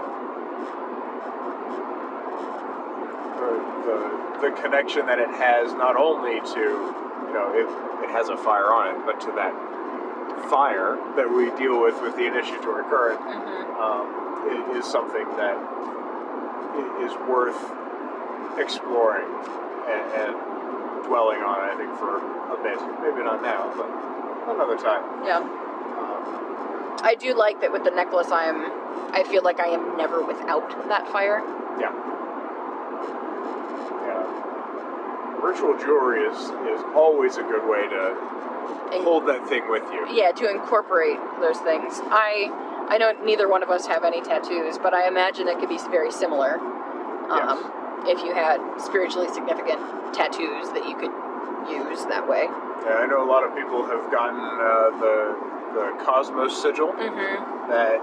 the 3.38 3.50
the 3.86 4.50
the 4.50 4.50
connection 4.62 5.06
that 5.06 5.18
it 5.18 5.30
has 5.30 5.72
not 5.74 5.96
only 5.96 6.40
to 6.40 6.60
you 7.26 7.32
know 7.34 7.50
it, 7.54 7.66
it 8.06 8.10
has 8.10 8.28
a 8.28 8.36
fire 8.36 8.70
on 8.72 8.94
it, 8.94 9.06
but 9.06 9.20
to 9.20 9.32
that 9.34 9.52
fire 10.50 10.96
that 11.16 11.28
we 11.28 11.50
deal 11.56 11.80
with 11.80 12.00
with 12.02 12.14
the 12.16 12.26
initiatory 12.26 12.84
current 12.84 13.20
hmm 13.20 13.64
um, 13.76 14.76
is 14.76 14.84
something 14.84 15.26
that 15.36 15.56
is 17.04 17.12
worth 17.28 17.56
exploring 18.58 19.26
and, 19.88 20.04
and 20.16 20.32
dwelling 21.04 21.40
on. 21.40 21.60
I 21.60 21.74
think 21.76 21.92
for 21.98 22.16
a 22.16 22.56
bit, 22.62 22.78
maybe 23.02 23.22
not 23.24 23.42
now, 23.42 23.72
but 23.76 23.88
another 24.54 24.76
time. 24.76 25.04
yeah. 25.24 25.38
Um, 25.40 26.98
I 27.02 27.14
do 27.18 27.34
like 27.36 27.60
that 27.60 27.72
with 27.72 27.84
the 27.84 27.90
necklace. 27.90 28.28
I 28.30 28.44
am. 28.44 28.70
I 29.12 29.24
feel 29.24 29.42
like 29.42 29.60
I 29.60 29.68
am 29.68 29.96
never 29.96 30.22
without 30.24 30.68
that 30.88 31.06
fire. 31.12 31.42
yeah, 31.78 31.92
yeah. 34.06 35.40
Virtual 35.40 35.76
jewelry 35.78 36.22
is 36.24 36.38
is 36.72 36.82
always 36.94 37.36
a 37.36 37.42
good 37.42 37.68
way 37.68 37.88
to 37.88 38.16
And- 38.92 39.02
hold 39.04 39.26
that 39.26 39.46
thing 39.48 39.68
with 39.68 39.82
you. 39.92 40.06
Yeah, 40.10 40.32
to 40.32 40.48
incorporate 40.50 41.18
those 41.40 41.58
things. 41.58 42.00
I 42.10 42.50
I 42.88 42.98
know 42.98 43.12
neither 43.24 43.48
one 43.48 43.62
of 43.64 43.70
us 43.70 43.86
have 43.86 44.04
any 44.04 44.20
tattoos, 44.20 44.78
but 44.78 44.94
I 44.94 45.08
imagine 45.08 45.48
it 45.48 45.58
could 45.58 45.68
be 45.68 45.78
very 45.90 46.10
similar. 46.12 46.58
Um, 47.30 47.72
If 48.06 48.22
you 48.22 48.32
had 48.34 48.60
spiritually 48.78 49.26
significant 49.28 49.80
tattoos 50.14 50.70
that 50.70 50.86
you 50.86 50.94
could 50.96 51.10
use 51.68 52.04
that 52.06 52.28
way. 52.28 52.44
Yeah, 52.84 53.02
I 53.02 53.06
know 53.06 53.24
a 53.24 53.28
lot 53.28 53.42
of 53.42 53.56
people 53.56 53.84
have 53.86 54.10
gotten 54.12 54.38
uh, 54.38 54.90
the 55.00 55.36
the 55.74 56.04
Cosmos 56.04 56.54
sigil. 56.62 56.92
Mm-hmm. 56.92 57.70
that 57.70 57.98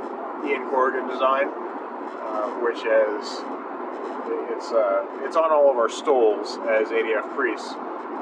Ian 0.46 0.70
Corrigan 0.70 1.08
designed, 1.08 1.50
uh, 1.55 2.50
which 2.60 2.79
is 2.84 3.39
it's 4.51 4.72
uh, 4.72 5.05
it's 5.24 5.38
on 5.38 5.51
all 5.51 5.72
of 5.72 5.77
our 5.77 5.89
stoles 5.89 6.58
as 6.67 6.89
ADF 6.89 7.34
priests, 7.36 7.74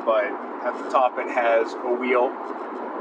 but 0.05 0.29
at 0.63 0.77
the 0.77 0.89
top 0.89 1.17
it 1.17 1.29
has 1.29 1.73
a 1.73 1.93
wheel 1.93 2.29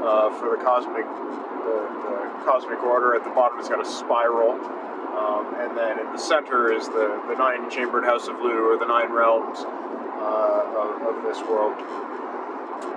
uh, 0.03 0.29
for 0.39 0.57
the 0.57 0.63
cosmic 0.63 1.05
the, 1.05 1.77
the 2.09 2.45
cosmic 2.45 2.81
order. 2.81 3.15
At 3.15 3.23
the 3.23 3.29
bottom 3.29 3.59
it's 3.59 3.69
got 3.69 3.81
a 3.81 3.89
spiral, 3.89 4.51
um, 4.51 5.53
and 5.61 5.77
then 5.77 5.99
in 5.99 6.11
the 6.11 6.17
center 6.17 6.71
is 6.73 6.87
the 6.87 7.21
the 7.27 7.35
nine 7.35 7.69
chambered 7.69 8.03
house 8.03 8.27
of 8.27 8.39
Lu 8.39 8.71
or 8.71 8.77
the 8.77 8.85
nine 8.87 9.11
realms 9.13 9.59
uh, 9.61 10.63
of, 10.73 11.15
of 11.15 11.23
this 11.23 11.39
world, 11.45 11.77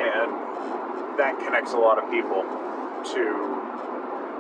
and 0.00 1.18
that 1.18 1.38
connects 1.44 1.72
a 1.72 1.78
lot 1.78 2.02
of 2.02 2.10
people 2.10 2.42
to 3.12 3.24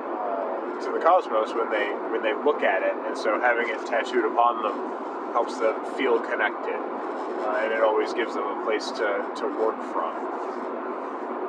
uh, 0.08 0.84
to 0.84 0.92
the 0.92 1.00
cosmos 1.04 1.52
when 1.52 1.70
they 1.70 1.92
when 2.10 2.22
they 2.22 2.32
look 2.44 2.62
at 2.62 2.82
it, 2.82 2.94
and 3.06 3.16
so 3.16 3.38
having 3.40 3.68
it 3.68 3.84
tattooed 3.86 4.24
upon 4.24 4.62
them 4.62 5.04
helps 5.34 5.58
them 5.58 5.74
feel 5.98 6.20
connected, 6.20 6.78
uh, 6.78 7.58
and 7.58 7.72
it 7.72 7.82
always 7.82 8.14
gives 8.14 8.34
them 8.34 8.46
a 8.46 8.64
place 8.64 8.86
to, 8.92 9.26
to 9.34 9.50
work 9.58 9.74
from. 9.90 10.14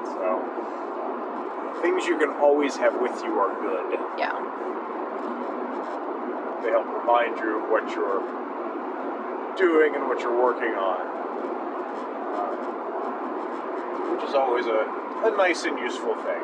So 0.10 0.42
things 1.86 2.08
you 2.10 2.18
can 2.18 2.32
always 2.42 2.76
have 2.78 3.00
with 3.00 3.14
you 3.22 3.38
are 3.38 3.54
good. 3.62 3.94
Yeah. 4.18 4.42
They 6.66 6.72
help 6.74 6.90
remind 6.90 7.38
you 7.38 7.62
of 7.62 7.70
what 7.70 7.86
you're 7.94 8.26
doing 9.56 9.94
and 9.94 10.08
what 10.08 10.20
you're 10.20 10.34
working 10.34 10.74
on, 10.74 11.06
uh, 12.34 12.58
which 14.18 14.28
is 14.28 14.34
always 14.34 14.66
a, 14.66 14.82
a 15.30 15.32
nice 15.38 15.64
and 15.66 15.78
useful 15.78 16.16
thing. 16.26 16.42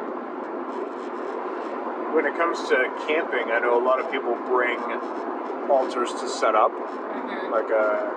When 2.14 2.28
it 2.28 2.36
comes 2.38 2.60
to 2.70 2.86
camping, 3.08 3.50
I 3.50 3.58
know 3.60 3.82
a 3.82 3.84
lot 3.84 4.00
of 4.00 4.12
people 4.12 4.36
bring 4.46 4.78
altars 5.72 6.12
to 6.22 6.28
set 6.28 6.56
up, 6.56 6.72
Mhm. 6.72 7.52
like 7.52 7.70
a 7.70 8.12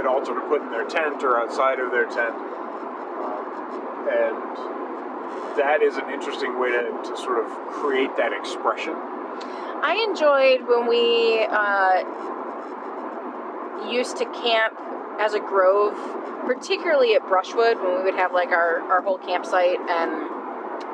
an 0.00 0.06
altar 0.06 0.34
to 0.34 0.40
put 0.48 0.62
in 0.62 0.70
their 0.70 0.86
tent 0.86 1.22
or 1.22 1.36
outside 1.38 1.78
of 1.78 1.90
their 1.90 2.06
tent, 2.06 2.34
um, 2.34 4.08
and 4.08 4.36
that 5.58 5.82
is 5.82 5.98
an 5.98 6.08
interesting 6.10 6.58
way 6.58 6.70
to, 6.70 6.90
to 7.04 7.16
sort 7.18 7.38
of 7.44 7.50
create 7.68 8.16
that 8.16 8.32
expression. 8.32 8.94
I 9.82 10.06
enjoyed 10.08 10.66
when 10.66 10.86
we 10.88 11.44
uh, 11.50 12.02
used 13.90 14.16
to 14.18 14.24
camp 14.24 14.74
as 15.18 15.34
a 15.34 15.40
grove, 15.40 15.94
particularly 16.46 17.14
at 17.14 17.26
Brushwood, 17.28 17.78
when 17.82 17.98
we 17.98 18.02
would 18.04 18.14
have 18.14 18.32
like 18.32 18.48
our, 18.48 18.80
our 18.90 19.02
whole 19.02 19.18
campsite 19.18 19.78
and 19.80 20.30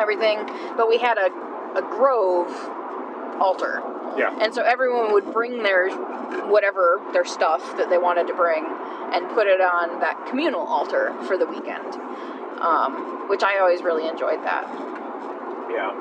everything. 0.00 0.44
But 0.76 0.88
we 0.88 0.98
had 0.98 1.16
a, 1.16 1.30
a 1.78 1.82
grove 1.82 2.50
altar. 3.40 3.82
Yeah. 4.16 4.36
And 4.40 4.54
so 4.54 4.62
everyone 4.62 5.12
would 5.12 5.32
bring 5.32 5.62
their 5.62 5.90
whatever 6.48 7.00
their 7.12 7.24
stuff 7.24 7.76
that 7.76 7.90
they 7.90 7.98
wanted 7.98 8.26
to 8.28 8.34
bring 8.34 8.64
and 8.64 9.28
put 9.34 9.46
it 9.46 9.60
on 9.60 10.00
that 10.00 10.26
communal 10.28 10.62
altar 10.66 11.14
for 11.26 11.36
the 11.36 11.46
weekend, 11.46 11.94
um, 12.60 13.28
which 13.28 13.42
I 13.42 13.58
always 13.58 13.82
really 13.82 14.08
enjoyed 14.08 14.42
that. 14.44 14.64
Yeah. 15.70 15.92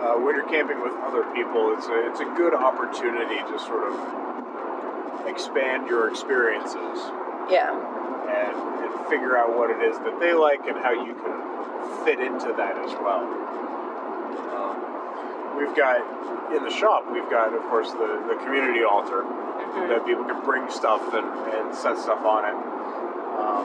Uh, 0.00 0.16
when 0.16 0.34
you're 0.34 0.48
camping 0.48 0.80
with 0.80 0.92
other 1.04 1.24
people, 1.34 1.74
it's 1.76 1.86
a, 1.86 2.08
it's 2.08 2.20
a 2.20 2.28
good 2.36 2.54
opportunity 2.54 3.36
to 3.52 3.58
sort 3.58 3.84
of 3.92 5.26
expand 5.26 5.86
your 5.88 6.08
experiences 6.08 6.98
Yeah. 7.50 7.72
and, 7.76 8.56
and 8.56 9.08
figure 9.08 9.36
out 9.36 9.56
what 9.56 9.70
it 9.70 9.82
is 9.84 9.98
that 9.98 10.18
they 10.20 10.32
like 10.32 10.60
and 10.66 10.76
how 10.78 10.92
you 10.92 11.14
can 11.14 12.04
fit 12.04 12.18
into 12.20 12.52
that 12.56 12.78
as 12.78 12.92
well. 12.96 13.24
Um, 14.56 14.79
we've 15.60 15.76
got 15.76 16.00
in 16.56 16.64
the 16.64 16.70
shop, 16.70 17.04
we've 17.12 17.28
got, 17.30 17.52
of 17.54 17.62
course, 17.70 17.92
the, 17.92 18.24
the 18.28 18.36
community 18.42 18.82
altar 18.82 19.22
Mhm. 19.70 19.88
that 19.88 20.04
people 20.06 20.24
can 20.24 20.42
bring 20.44 20.68
stuff 20.70 21.14
and, 21.14 21.26
and 21.54 21.74
set 21.74 21.96
stuff 21.98 22.24
on 22.24 22.42
it. 22.44 22.56
Um, 23.38 23.64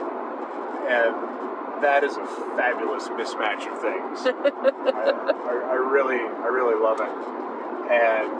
and 0.86 1.82
that 1.82 2.04
is 2.04 2.16
a 2.16 2.24
fabulous 2.54 3.08
mismatch 3.08 3.66
of 3.66 3.80
things. 3.82 4.22
I, 4.26 5.10
I, 5.50 5.54
I 5.72 5.74
really, 5.74 6.20
I 6.20 6.46
really 6.46 6.78
love 6.78 7.00
it. 7.02 7.10
And 7.90 8.30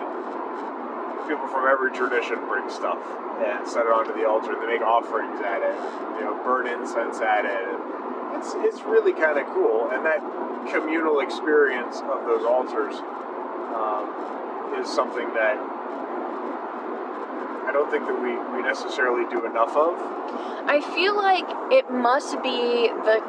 people 1.27 1.49
from 1.49 1.67
every 1.67 1.91
tradition 1.91 2.39
bring 2.47 2.71
stuff 2.71 2.99
and 3.43 3.67
set 3.67 3.85
it 3.87 3.91
onto 3.93 4.15
the 4.15 4.25
altar. 4.29 4.53
and 4.55 4.63
They 4.63 4.79
make 4.79 4.83
offerings 4.83 5.41
at 5.43 5.59
it, 5.63 5.75
you 6.19 6.25
know, 6.25 6.39
burn 6.45 6.69
incense 6.69 7.19
at 7.21 7.45
it. 7.45 7.67
It's, 8.39 8.55
it's 8.63 8.83
really 8.87 9.13
kind 9.13 9.39
of 9.43 9.47
cool. 9.51 9.91
And 9.91 10.07
that 10.07 10.23
communal 10.71 11.19
experience 11.19 11.99
of 12.07 12.25
those 12.27 12.45
altars 12.47 12.95
is 14.81 14.89
something 14.93 15.33
that 15.35 15.57
I 17.67 17.73
don't 17.73 17.91
think 17.91 18.07
that 18.07 18.15
we, 18.23 18.37
we 18.57 18.63
necessarily 18.63 19.29
do 19.29 19.45
enough 19.45 19.75
of. 19.77 19.95
I 20.69 20.81
feel 20.95 21.17
like 21.17 21.45
it 21.73 21.91
must 21.91 22.43
be 22.43 22.89
the 22.89 23.23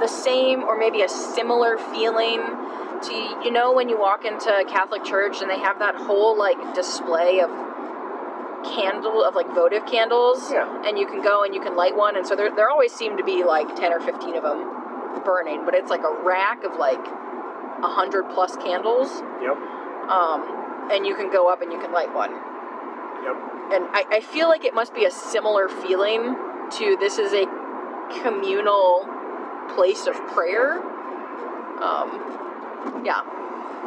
the 0.00 0.08
same 0.08 0.64
or 0.64 0.76
maybe 0.76 1.02
a 1.02 1.08
similar 1.08 1.78
feeling 1.78 2.42
to 3.02 3.14
you 3.44 3.50
know 3.52 3.72
when 3.72 3.88
you 3.88 3.96
walk 3.98 4.24
into 4.24 4.50
a 4.50 4.64
Catholic 4.64 5.04
church 5.04 5.40
and 5.40 5.48
they 5.48 5.58
have 5.58 5.78
that 5.78 5.94
whole 5.94 6.36
like 6.36 6.74
display 6.74 7.40
of 7.40 7.48
candle 8.64 9.22
of 9.22 9.34
like 9.36 9.46
votive 9.54 9.86
candles 9.86 10.50
Yeah. 10.50 10.66
and 10.88 10.98
you 10.98 11.06
can 11.06 11.22
go 11.22 11.44
and 11.44 11.54
you 11.54 11.60
can 11.60 11.76
light 11.76 11.94
one 11.94 12.16
and 12.16 12.26
so 12.26 12.34
there, 12.34 12.50
there 12.54 12.68
always 12.70 12.92
seem 12.92 13.16
to 13.18 13.22
be 13.22 13.44
like 13.44 13.76
10 13.76 13.92
or 13.92 14.00
15 14.00 14.34
of 14.36 14.42
them 14.42 15.22
burning 15.24 15.64
but 15.64 15.74
it's 15.74 15.90
like 15.90 16.02
a 16.02 16.22
rack 16.24 16.64
of 16.64 16.74
like 16.76 16.98
a 16.98 17.86
hundred 17.88 18.24
plus 18.30 18.56
candles 18.56 19.22
Yep. 19.42 19.56
Um, 20.10 20.90
and 20.92 21.06
you 21.06 21.14
can 21.14 21.30
go 21.30 21.48
up 21.50 21.62
and 21.62 21.72
you 21.72 21.80
can 21.80 21.92
light 21.92 22.12
one 22.14 22.32
Yep. 22.32 23.36
and 23.72 23.84
I, 23.92 24.04
I 24.10 24.20
feel 24.20 24.48
like 24.48 24.64
it 24.64 24.74
must 24.74 24.94
be 24.94 25.04
a 25.06 25.10
similar 25.10 25.68
feeling 25.68 26.36
to 26.78 26.96
this 27.00 27.18
is 27.18 27.32
a 27.32 27.46
communal 28.22 29.08
place 29.74 30.06
of 30.06 30.14
prayer. 30.28 30.80
Um, 31.80 33.02
yeah, 33.04 33.22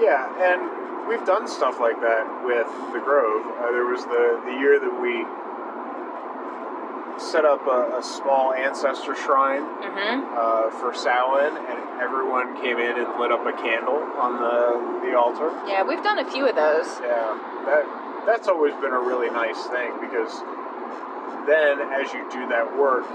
Yeah, 0.01 0.25
and 0.41 1.07
we've 1.07 1.25
done 1.25 1.47
stuff 1.47 1.79
like 1.79 1.99
that 2.01 2.25
with 2.45 2.67
the 2.93 2.99
Grove. 2.99 3.45
Uh, 3.61 3.71
there 3.71 3.85
was 3.85 4.03
the, 4.05 4.41
the 4.45 4.51
year 4.59 4.79
that 4.79 4.93
we 5.01 5.23
set 7.19 7.45
up 7.45 7.65
a, 7.67 7.97
a 7.99 8.03
small 8.03 8.53
ancestor 8.53 9.15
shrine 9.15 9.63
hmm 9.63 10.23
uh, 10.37 10.69
for 10.79 10.93
Samhain, 10.93 11.57
and 11.57 11.79
everyone 12.01 12.55
came 12.61 12.77
in 12.77 12.97
and 12.97 13.19
lit 13.19 13.31
up 13.31 13.45
a 13.45 13.53
candle 13.53 13.97
on 14.21 14.37
the, 14.37 15.07
the 15.09 15.17
altar. 15.17 15.49
yeah, 15.67 15.81
we've 15.83 16.03
done 16.03 16.19
a 16.19 16.29
few 16.29 16.47
of 16.47 16.55
those. 16.55 16.87
Yeah, 17.01 17.33
that 17.65 17.85
that's 18.25 18.47
always 18.47 18.73
been 18.75 18.93
a 18.93 18.99
really 18.99 19.29
nice 19.31 19.65
thing 19.67 19.91
because 20.01 20.31
then 21.47 21.79
as 21.95 22.11
you 22.13 22.21
do 22.29 22.47
that 22.49 22.67
work, 22.77 23.07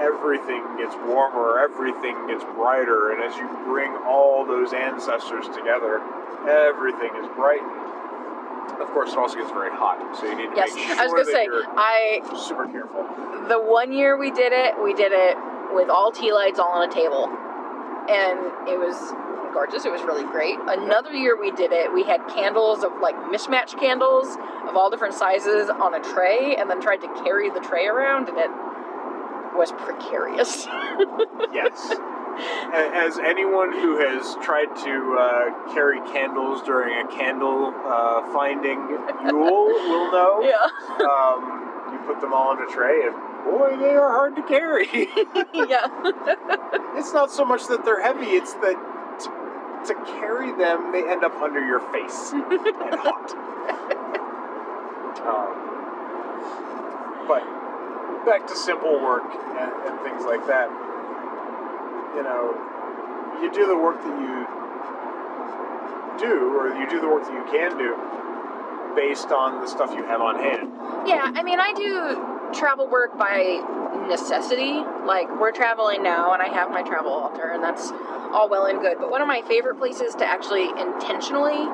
everything 0.00 0.64
gets 0.78 0.96
warmer, 1.06 1.60
everything 1.60 2.16
gets 2.26 2.44
brighter, 2.56 3.12
and 3.12 3.22
as 3.22 3.36
you 3.36 3.46
bring 3.64 3.92
all 4.08 4.46
those 4.46 4.72
ancestors 4.72 5.46
together, 5.52 6.00
everything 6.48 7.12
is 7.20 7.28
brightened. 7.36 7.89
Of 8.80 8.88
course, 8.88 9.12
it 9.12 9.18
also 9.18 9.36
gets 9.36 9.50
very 9.50 9.70
hot, 9.70 9.98
so 10.16 10.26
you 10.26 10.36
need 10.36 10.50
to 10.50 10.56
Yes, 10.56 10.74
make 10.74 10.84
sure 10.84 10.98
I 11.00 11.04
was 11.06 11.12
gonna 11.12 11.24
that 11.24 11.32
say 11.32 11.44
you're 11.44 11.64
I 11.76 12.20
super 12.36 12.66
careful. 12.66 13.02
the 13.48 13.58
one 13.58 13.92
year 13.92 14.16
we 14.18 14.30
did 14.30 14.52
it, 14.52 14.74
we 14.82 14.94
did 14.94 15.12
it 15.12 15.36
with 15.72 15.88
all 15.88 16.10
tea 16.12 16.32
lights 16.32 16.58
all 16.58 16.72
on 16.72 16.88
a 16.88 16.92
table, 16.92 17.26
and 18.10 18.68
it 18.68 18.78
was 18.78 18.96
gorgeous. 19.52 19.84
It 19.84 19.92
was 19.92 20.02
really 20.02 20.24
great. 20.24 20.58
Another 20.66 21.12
year 21.12 21.38
we 21.38 21.50
did 21.52 21.72
it, 21.72 21.92
we 21.92 22.04
had 22.04 22.26
candles 22.28 22.84
of 22.84 22.92
like 23.00 23.14
mismatched 23.30 23.78
candles 23.78 24.36
of 24.68 24.76
all 24.76 24.90
different 24.90 25.14
sizes 25.14 25.68
on 25.70 25.94
a 25.94 26.00
tray, 26.00 26.56
and 26.56 26.68
then 26.70 26.80
tried 26.80 27.00
to 27.02 27.08
carry 27.24 27.50
the 27.50 27.60
tray 27.60 27.86
around, 27.86 28.28
and 28.28 28.38
it 28.38 28.50
was 29.56 29.72
precarious. 29.72 30.66
Yes. 31.52 31.94
As 32.72 33.18
anyone 33.18 33.72
who 33.72 33.98
has 33.98 34.36
tried 34.42 34.74
to 34.84 35.16
uh, 35.18 35.72
carry 35.74 36.00
candles 36.12 36.62
during 36.62 37.06
a 37.06 37.10
candle 37.10 37.74
uh, 37.84 38.32
finding 38.32 38.78
Yule 39.26 39.66
will 39.66 40.12
know. 40.12 40.40
yeah, 40.42 40.66
um, 41.04 41.92
you 41.92 41.98
put 42.06 42.20
them 42.20 42.32
all 42.32 42.50
on 42.50 42.62
a 42.62 42.66
tray, 42.72 43.06
and 43.06 43.14
boy, 43.44 43.76
they 43.76 43.94
are 43.94 44.10
hard 44.10 44.36
to 44.36 44.42
carry. 44.42 44.86
yeah. 45.54 45.86
it's 46.96 47.12
not 47.12 47.30
so 47.30 47.44
much 47.44 47.66
that 47.68 47.84
they're 47.84 48.02
heavy; 48.02 48.36
it's 48.36 48.54
that 48.54 48.76
to, 49.20 49.94
to 49.94 49.94
carry 50.20 50.52
them, 50.56 50.92
they 50.92 51.08
end 51.08 51.24
up 51.24 51.34
under 51.36 51.64
your 51.64 51.80
face 51.92 52.32
and 52.32 52.94
hot. 53.00 53.34
Um, 55.20 55.52
but 57.28 57.44
back 58.24 58.46
to 58.46 58.56
simple 58.56 59.00
work 59.00 59.24
and, 59.24 59.72
and 59.86 60.00
things 60.00 60.24
like 60.24 60.46
that. 60.46 60.70
You 62.16 62.22
know, 62.22 62.54
you 63.40 63.50
do 63.52 63.66
the 63.66 63.76
work 63.76 64.02
that 64.02 64.20
you 64.20 64.46
do, 66.18 66.58
or 66.58 66.68
you 66.76 66.88
do 66.88 67.00
the 67.00 67.08
work 67.08 67.24
that 67.24 67.32
you 67.32 67.44
can 67.50 67.78
do, 67.78 67.96
based 68.94 69.30
on 69.30 69.60
the 69.60 69.66
stuff 69.66 69.94
you 69.94 70.04
have 70.04 70.20
on 70.20 70.36
hand. 70.36 70.70
Yeah, 71.06 71.32
I 71.34 71.42
mean, 71.42 71.60
I 71.60 71.72
do 71.72 72.52
travel 72.52 72.88
work 72.88 73.16
by 73.16 73.62
necessity. 74.08 74.82
Like, 75.06 75.30
we're 75.40 75.52
traveling 75.52 76.02
now, 76.02 76.32
and 76.32 76.42
I 76.42 76.48
have 76.48 76.70
my 76.70 76.82
travel 76.82 77.12
altar, 77.12 77.50
and 77.52 77.62
that's 77.62 77.92
all 78.32 78.48
well 78.50 78.66
and 78.66 78.80
good. 78.80 78.98
But 78.98 79.10
one 79.10 79.22
of 79.22 79.28
my 79.28 79.42
favorite 79.42 79.78
places 79.78 80.14
to 80.16 80.26
actually 80.26 80.68
intentionally 80.68 81.64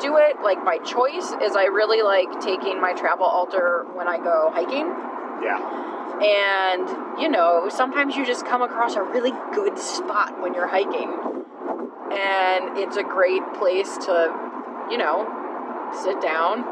do 0.00 0.18
it, 0.18 0.42
like 0.42 0.62
by 0.64 0.78
choice, 0.78 1.32
is 1.40 1.56
I 1.56 1.66
really 1.72 2.02
like 2.02 2.40
taking 2.40 2.80
my 2.80 2.92
travel 2.92 3.24
altar 3.24 3.86
when 3.94 4.08
I 4.08 4.18
go 4.18 4.50
hiking. 4.52 4.92
Yeah. 5.42 5.95
And, 6.22 7.20
you 7.20 7.28
know, 7.28 7.68
sometimes 7.68 8.16
you 8.16 8.24
just 8.24 8.46
come 8.46 8.62
across 8.62 8.94
a 8.94 9.02
really 9.02 9.32
good 9.54 9.78
spot 9.78 10.40
when 10.40 10.54
you're 10.54 10.66
hiking. 10.66 11.12
And 12.10 12.78
it's 12.78 12.96
a 12.96 13.02
great 13.02 13.42
place 13.54 13.96
to, 14.06 14.32
you 14.90 14.96
know, 14.96 15.26
sit 16.02 16.20
down, 16.22 16.64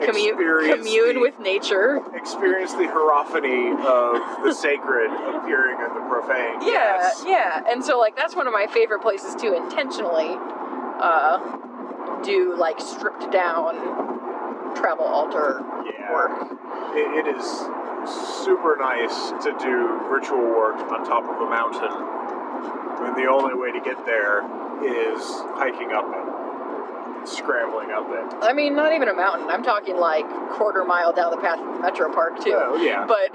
commune, 0.00 0.36
commune 0.36 1.14
the- 1.16 1.20
with 1.20 1.38
nature. 1.40 2.00
experience 2.14 2.72
the 2.74 2.86
hierophany 2.86 3.70
of 3.84 4.42
the 4.44 4.52
sacred 4.52 5.10
appearing 5.10 5.78
in 5.80 5.94
the 5.94 6.00
profane. 6.08 6.60
Yeah, 6.62 6.72
Yes. 6.72 7.24
yeah. 7.26 7.62
And 7.68 7.84
so, 7.84 7.98
like, 7.98 8.16
that's 8.16 8.34
one 8.34 8.46
of 8.46 8.52
my 8.52 8.66
favorite 8.66 9.02
places 9.02 9.34
to 9.36 9.54
intentionally 9.54 10.38
uh, 11.00 11.38
do, 12.22 12.54
like, 12.56 12.80
stripped 12.80 13.30
down 13.30 13.74
travel 14.76 15.04
altar 15.04 15.62
Yeah. 15.84 16.12
work. 16.12 16.30
It, 16.94 17.26
it 17.26 17.36
is 17.36 17.44
super 18.06 18.76
nice 18.78 19.30
to 19.44 19.54
do 19.58 20.00
ritual 20.10 20.44
work 20.54 20.76
on 20.90 21.04
top 21.04 21.24
of 21.24 21.40
a 21.40 21.48
mountain 21.50 21.90
when 23.02 23.14
the 23.14 23.28
only 23.30 23.54
way 23.54 23.72
to 23.72 23.80
get 23.80 24.04
there 24.06 24.40
is 24.84 25.20
hiking 25.56 25.92
up 25.92 26.04
it, 26.08 27.28
scrambling 27.28 27.90
up 27.90 28.06
it. 28.10 28.44
I 28.44 28.52
mean, 28.52 28.74
not 28.76 28.92
even 28.92 29.08
a 29.08 29.14
mountain. 29.14 29.48
I'm 29.48 29.62
talking, 29.62 29.96
like, 29.96 30.26
quarter 30.50 30.84
mile 30.84 31.12
down 31.12 31.30
the 31.30 31.38
path 31.38 31.58
of 31.58 31.80
Metro 31.80 32.12
Park, 32.12 32.38
too. 32.42 32.54
Oh, 32.54 32.76
yeah. 32.76 33.06
But 33.06 33.34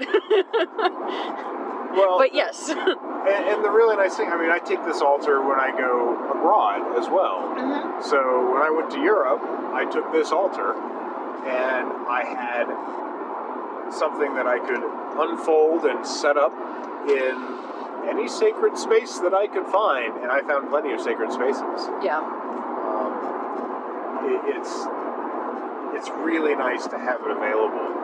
Well, 1.92 2.18
but 2.22 2.34
yes. 2.34 2.70
And, 2.70 2.78
and 2.80 3.64
the 3.64 3.70
really 3.70 3.96
nice 3.96 4.16
thing, 4.16 4.28
I 4.28 4.36
mean, 4.40 4.50
I 4.50 4.58
take 4.58 4.84
this 4.84 5.00
altar 5.02 5.40
when 5.40 5.58
I 5.60 5.70
go 5.76 6.14
abroad 6.30 6.96
as 6.98 7.08
well. 7.08 7.52
Mhm. 7.56 8.02
So 8.02 8.52
when 8.52 8.62
I 8.62 8.70
went 8.70 8.90
to 8.92 9.00
Europe, 9.00 9.42
I 9.74 9.84
took 9.90 10.10
this 10.12 10.30
altar 10.32 10.72
and 10.72 11.88
I 12.08 12.24
had 12.24 12.66
something 13.92 14.34
that 14.34 14.46
I 14.46 14.58
could 14.58 14.82
unfold 15.18 15.84
and 15.84 16.06
set 16.06 16.36
up 16.36 16.52
in 17.08 17.58
any 18.08 18.28
sacred 18.28 18.76
space 18.78 19.18
that 19.20 19.34
I 19.34 19.46
could 19.46 19.66
find, 19.66 20.16
and 20.18 20.30
I 20.30 20.42
found 20.42 20.68
plenty 20.70 20.92
of 20.92 21.00
sacred 21.00 21.32
spaces. 21.32 21.88
Yeah. 22.02 22.20
Um, 22.20 23.12
it, 24.26 24.40
it's 24.56 24.86
it's 25.92 26.08
really 26.22 26.54
nice 26.54 26.86
to 26.88 26.98
have 26.98 27.20
it 27.20 27.30
available. 27.30 27.78
Um, 27.78 27.96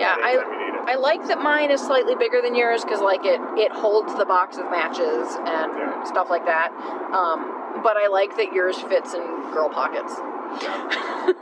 Yeah, 0.00 0.16
I 0.18 0.32
anytime 0.32 0.52
you 0.52 0.58
need 0.58 0.74
it. 0.74 0.80
I 0.88 0.94
like 0.96 1.26
that 1.28 1.38
mine 1.40 1.70
is 1.70 1.80
slightly 1.80 2.14
bigger 2.16 2.40
than 2.42 2.54
yours 2.54 2.82
because 2.84 3.00
like 3.00 3.24
it 3.24 3.40
it 3.56 3.70
holds 3.72 4.14
the 4.16 4.24
box 4.24 4.56
of 4.58 4.68
matches 4.70 5.28
and 5.36 5.72
Yeah. 5.78 6.02
stuff 6.04 6.30
like 6.30 6.44
that. 6.46 6.72
Um, 7.12 7.80
but 7.82 7.96
I 7.96 8.08
like 8.08 8.36
that 8.36 8.52
yours 8.52 8.78
fits 8.80 9.14
in 9.14 9.22
girl 9.52 9.68
pockets. 9.68 10.14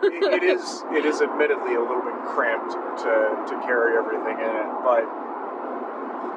It, 0.03 0.43
it 0.43 0.43
is 0.43 0.85
it 0.93 1.05
is 1.05 1.21
admittedly 1.21 1.75
a 1.75 1.81
little 1.83 2.03
bit 2.03 2.19
cramped 2.31 2.73
to, 2.73 3.13
to 3.49 3.55
carry 3.67 3.97
everything 3.97 4.39
in 4.39 4.53
it, 4.55 4.71
but 4.85 5.05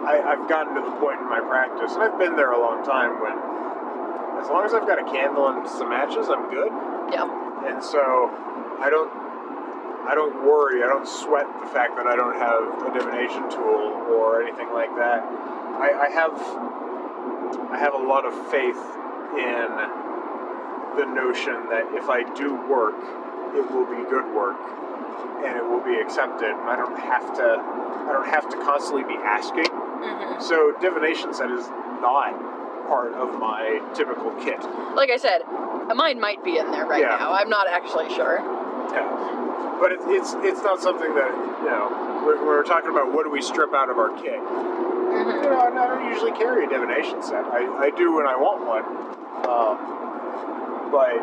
I, 0.03 0.19
I've 0.35 0.49
gotten 0.49 0.75
to 0.75 0.81
the 0.81 0.95
point 0.99 1.21
in 1.21 1.29
my 1.29 1.39
practice, 1.39 1.93
and 1.93 2.03
I've 2.03 2.19
been 2.19 2.35
there 2.35 2.51
a 2.51 2.59
long 2.59 2.83
time 2.83 3.21
when 3.21 3.35
as 4.43 4.49
long 4.49 4.65
as 4.65 4.73
I've 4.73 4.87
got 4.87 4.99
a 4.99 5.07
candle 5.07 5.47
and 5.47 5.67
some 5.67 5.89
matches, 5.89 6.27
I'm 6.27 6.51
good. 6.51 6.71
Yeah. 7.15 7.29
And 7.63 7.79
so 7.83 8.27
I 8.79 8.89
don't 8.89 9.07
I 10.03 10.15
don't 10.15 10.43
worry, 10.43 10.83
I 10.83 10.87
don't 10.87 11.07
sweat 11.07 11.47
the 11.63 11.69
fact 11.71 11.95
that 11.95 12.07
I 12.07 12.15
don't 12.15 12.35
have 12.35 12.59
a 12.83 12.91
divination 12.91 13.49
tool 13.49 14.03
or 14.11 14.43
anything 14.43 14.67
like 14.73 14.91
that. 14.99 15.23
I, 15.79 15.95
I 15.95 16.09
have 16.11 16.35
I 17.71 17.77
have 17.79 17.93
a 17.93 18.03
lot 18.03 18.25
of 18.25 18.35
faith 18.51 18.81
in 19.39 20.02
the 20.97 21.05
notion 21.05 21.69
that 21.69 21.85
if 21.93 22.09
I 22.09 22.23
do 22.35 22.53
work, 22.69 22.95
it 23.55 23.65
will 23.71 23.85
be 23.85 24.01
good 24.09 24.25
work 24.33 24.57
and 25.45 25.57
it 25.57 25.63
will 25.63 25.83
be 25.83 25.99
accepted. 25.99 26.51
I 26.51 26.75
don't 26.75 26.97
have 26.99 27.35
to 27.37 27.47
I 28.07 28.11
don't 28.11 28.27
have 28.27 28.49
to 28.49 28.57
constantly 28.57 29.03
be 29.03 29.15
asking. 29.21 29.69
hmm 29.71 30.39
So 30.41 30.73
divination 30.81 31.33
set 31.33 31.51
is 31.51 31.67
not 32.01 32.33
part 32.87 33.13
of 33.13 33.39
my 33.39 33.79
typical 33.93 34.31
kit. 34.43 34.59
Like 34.95 35.09
I 35.09 35.17
said, 35.17 35.41
mine 35.95 36.19
might 36.19 36.43
be 36.43 36.57
in 36.57 36.71
there 36.71 36.85
right 36.85 37.01
Yeah. 37.01 37.15
now. 37.19 37.31
I'm 37.33 37.49
not 37.49 37.67
actually 37.69 38.09
sure. 38.13 38.39
Yeah. 38.91 39.07
But 39.79 39.91
it's 39.93 40.03
it's 40.07 40.31
it's 40.43 40.61
not 40.63 40.81
something 40.81 41.13
that 41.15 41.31
you 41.63 41.69
know. 41.69 42.09
When 42.23 42.45
we're 42.45 42.63
talking 42.63 42.89
about 42.89 43.11
what 43.11 43.23
do 43.25 43.29
we 43.31 43.41
strip 43.41 43.73
out 43.73 43.89
of 43.89 43.97
our 43.97 44.09
kit, 44.15 44.39
hmm 44.39 45.43
you 45.43 45.49
know, 45.51 45.59
I 45.59 45.69
don't 45.71 46.07
usually 46.11 46.31
carry 46.31 46.65
a 46.65 46.69
divination 46.69 47.21
set. 47.21 47.43
I, 47.51 47.67
I 47.87 47.89
do 47.91 48.15
when 48.15 48.25
I 48.25 48.35
want 48.37 48.63
one, 48.63 48.85
um, 49.43 49.75
but 50.93 51.17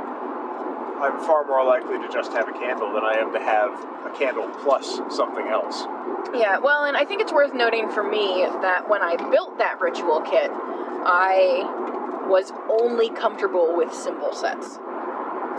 I'm 1.01 1.17
far 1.25 1.47
more 1.47 1.65
likely 1.65 1.97
to 1.97 2.13
just 2.13 2.33
have 2.33 2.49
a 2.49 2.53
candle 2.53 2.93
than 2.93 3.05
I 3.05 3.15
am 3.23 3.33
to 3.33 3.39
have 3.39 3.73
a 4.05 4.13
candle 4.19 4.51
plus 4.63 5.01
something 5.15 5.47
else. 5.47 5.87
Yeah, 6.35 6.59
well, 6.59 6.85
and 6.85 6.97
I 6.97 7.07
think 7.07 7.23
it's 7.23 7.33
worth 7.33 7.55
noting 7.55 7.89
for 7.89 8.03
me 8.03 8.45
that 8.61 8.91
when 8.91 9.01
I 9.01 9.17
built 9.31 9.57
that 9.59 9.81
ritual 9.81 10.21
kit, 10.21 10.51
I 10.53 12.27
was 12.29 12.53
only 12.69 13.09
comfortable 13.11 13.75
with 13.75 13.95
symbol 13.95 14.35
sets 14.35 14.77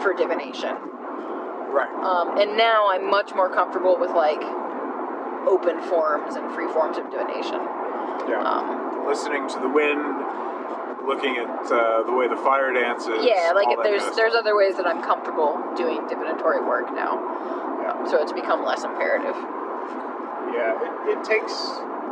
for 0.03 0.13
divination. 0.13 0.75
Right. 1.71 1.89
Um, 2.03 2.37
and 2.37 2.57
now 2.57 2.91
I'm 2.91 3.09
much 3.09 3.33
more 3.33 3.49
comfortable 3.49 3.97
with 3.97 4.11
like 4.11 4.43
open 5.47 5.81
forms 5.89 6.35
and 6.35 6.53
free 6.53 6.67
forms 6.71 6.97
of 6.97 7.09
divination. 7.09 7.63
Yeah. 8.27 8.43
Um, 8.45 9.07
Listening 9.07 9.47
to 9.49 9.59
the 9.59 9.69
wind, 9.69 10.50
looking 11.07 11.37
at 11.37 11.49
uh, 11.71 12.03
the 12.03 12.13
way 12.13 12.27
the 12.27 12.37
fire 12.37 12.71
dances. 12.73 13.25
yeah, 13.25 13.51
like 13.55 13.67
there's 13.83 14.01
kind 14.03 14.11
of 14.11 14.15
there's 14.15 14.35
other 14.35 14.55
ways 14.55 14.75
that 14.77 14.85
I'm 14.87 15.01
comfortable 15.01 15.57
doing 15.75 16.07
divinatory 16.07 16.61
work 16.61 16.93
now, 16.93 17.17
Yeah. 17.81 18.05
so 18.09 18.21
it's 18.21 18.31
become 18.33 18.63
less 18.65 18.83
imperative. 18.83 19.35
Yeah, 20.53 20.75
it, 21.07 21.17
it 21.17 21.23
takes 21.23 21.53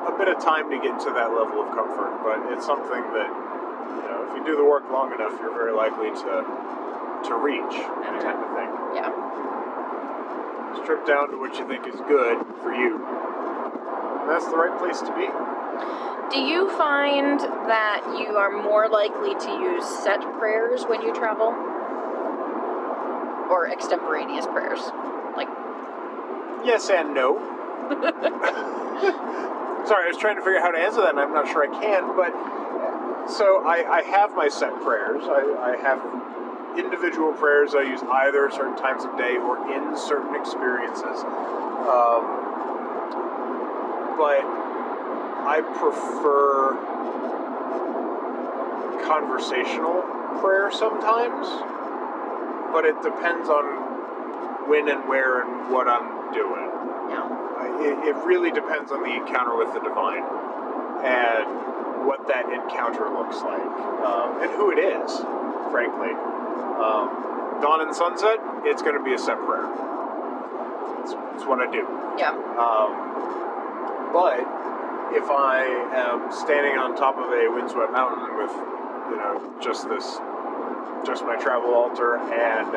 a 0.07 0.13
bit 0.17 0.27
of 0.31 0.39
time 0.41 0.69
to 0.71 0.77
get 0.79 0.99
to 1.05 1.11
that 1.11 1.29
level 1.35 1.61
of 1.65 1.69
comfort, 1.75 2.23
but 2.23 2.39
it's 2.55 2.65
something 2.65 3.03
that 3.13 3.29
you 3.29 4.03
know, 4.07 4.25
if 4.29 4.37
you 4.37 4.43
do 4.45 4.55
the 4.55 4.65
work 4.65 4.89
long 4.91 5.11
enough, 5.13 5.33
you're 5.41 5.53
very 5.53 5.73
likely 5.73 6.09
to 6.11 6.33
to 7.29 7.33
reach. 7.35 7.75
I 7.75 8.15
tend 8.23 8.39
of 8.39 8.49
thing. 8.55 8.71
Yeah. 8.95 9.11
Strip 10.83 11.05
down 11.05 11.29
to 11.31 11.37
what 11.37 11.57
you 11.59 11.67
think 11.67 11.85
is 11.87 11.99
good 12.07 12.37
for 12.63 12.71
you. 12.73 12.95
And 12.95 14.29
that's 14.29 14.45
the 14.47 14.55
right 14.55 14.71
place 14.79 14.99
to 15.01 15.11
be. 15.17 15.27
Do 16.31 16.39
you 16.39 16.69
find 16.77 17.39
that 17.39 18.03
you 18.19 18.37
are 18.37 18.51
more 18.61 18.87
likely 18.87 19.33
to 19.33 19.51
use 19.61 19.83
set 20.03 20.21
prayers 20.37 20.83
when 20.83 21.01
you 21.01 21.13
travel? 21.13 21.47
Or 23.49 23.67
extemporaneous 23.67 24.45
prayers? 24.45 24.79
Like, 25.35 25.47
Yes 26.63 26.89
and 26.89 27.15
no. 27.15 27.39
Sorry, 29.87 30.05
I 30.05 30.07
was 30.07 30.17
trying 30.17 30.35
to 30.35 30.41
figure 30.41 30.57
out 30.57 30.65
how 30.65 30.71
to 30.71 30.77
answer 30.77 31.01
that, 31.01 31.11
and 31.11 31.19
I'm 31.19 31.33
not 31.33 31.47
sure 31.47 31.63
I 31.63 31.79
can. 31.81 32.15
But 32.15 32.29
so 33.31 33.65
I, 33.65 33.85
I 33.89 34.01
have 34.03 34.35
my 34.35 34.49
set 34.49 34.75
prayers. 34.83 35.23
I, 35.25 35.73
I 35.73 35.77
have 35.81 35.97
individual 36.77 37.33
prayers 37.33 37.73
I 37.73 37.81
use 37.81 38.01
either 38.03 38.47
at 38.47 38.53
certain 38.53 38.77
times 38.77 39.03
of 39.03 39.17
day 39.17 39.37
or 39.37 39.57
in 39.73 39.97
certain 39.97 40.35
experiences. 40.35 41.25
Um, 41.89 42.21
but 44.13 44.68
I 45.49 45.61
prefer 45.61 46.77
conversational 49.01 50.05
prayer 50.37 50.69
sometimes. 50.69 51.49
But 52.69 52.85
it 52.85 53.01
depends 53.01 53.49
on 53.49 54.69
when 54.69 54.87
and 54.89 55.09
where 55.09 55.41
and 55.41 55.73
what 55.73 55.87
I'm 55.87 56.31
doing. 56.33 56.69
yeah. 57.09 57.81
It, 57.81 58.13
it 58.13 58.15
really 58.29 58.51
depends 58.51 58.91
on 58.91 59.01
the 59.01 59.09
encounter 59.09 59.57
with 59.57 59.73
the 59.73 59.79
divine 59.79 60.21
and 61.01 62.05
what 62.05 62.27
that 62.27 62.45
encounter 62.53 63.09
looks 63.09 63.41
like 63.41 63.65
um, 64.05 64.41
and 64.45 64.51
who 64.51 64.69
it 64.69 64.77
is, 64.77 65.17
frankly. 65.73 66.13
Um, 66.77 67.09
dawn 67.65 67.81
and 67.81 67.95
sunset, 67.95 68.37
it's 68.69 68.83
going 68.83 68.97
to 68.97 69.03
be 69.03 69.13
a 69.13 69.19
set 69.19 69.41
prayer. 69.41 69.65
It's, 71.01 71.17
it's 71.33 71.45
what 71.49 71.57
I 71.57 71.71
do. 71.71 71.87
Yeah. 72.21 72.37
Um, 72.53 73.09
but 74.13 74.58
if 75.11 75.29
I 75.29 75.65
am 75.93 76.31
standing 76.31 76.77
on 76.77 76.95
top 76.95 77.17
of 77.17 77.29
a 77.33 77.49
windswept 77.49 77.91
mountain 77.91 78.37
with, 78.37 78.53
you 79.09 79.17
know, 79.17 79.53
just 79.61 79.89
this, 79.89 80.19
just 81.05 81.23
my 81.25 81.35
travel 81.37 81.73
altar, 81.73 82.17
and 82.17 82.73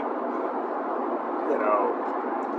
you 1.51 1.59
know, 1.59 1.92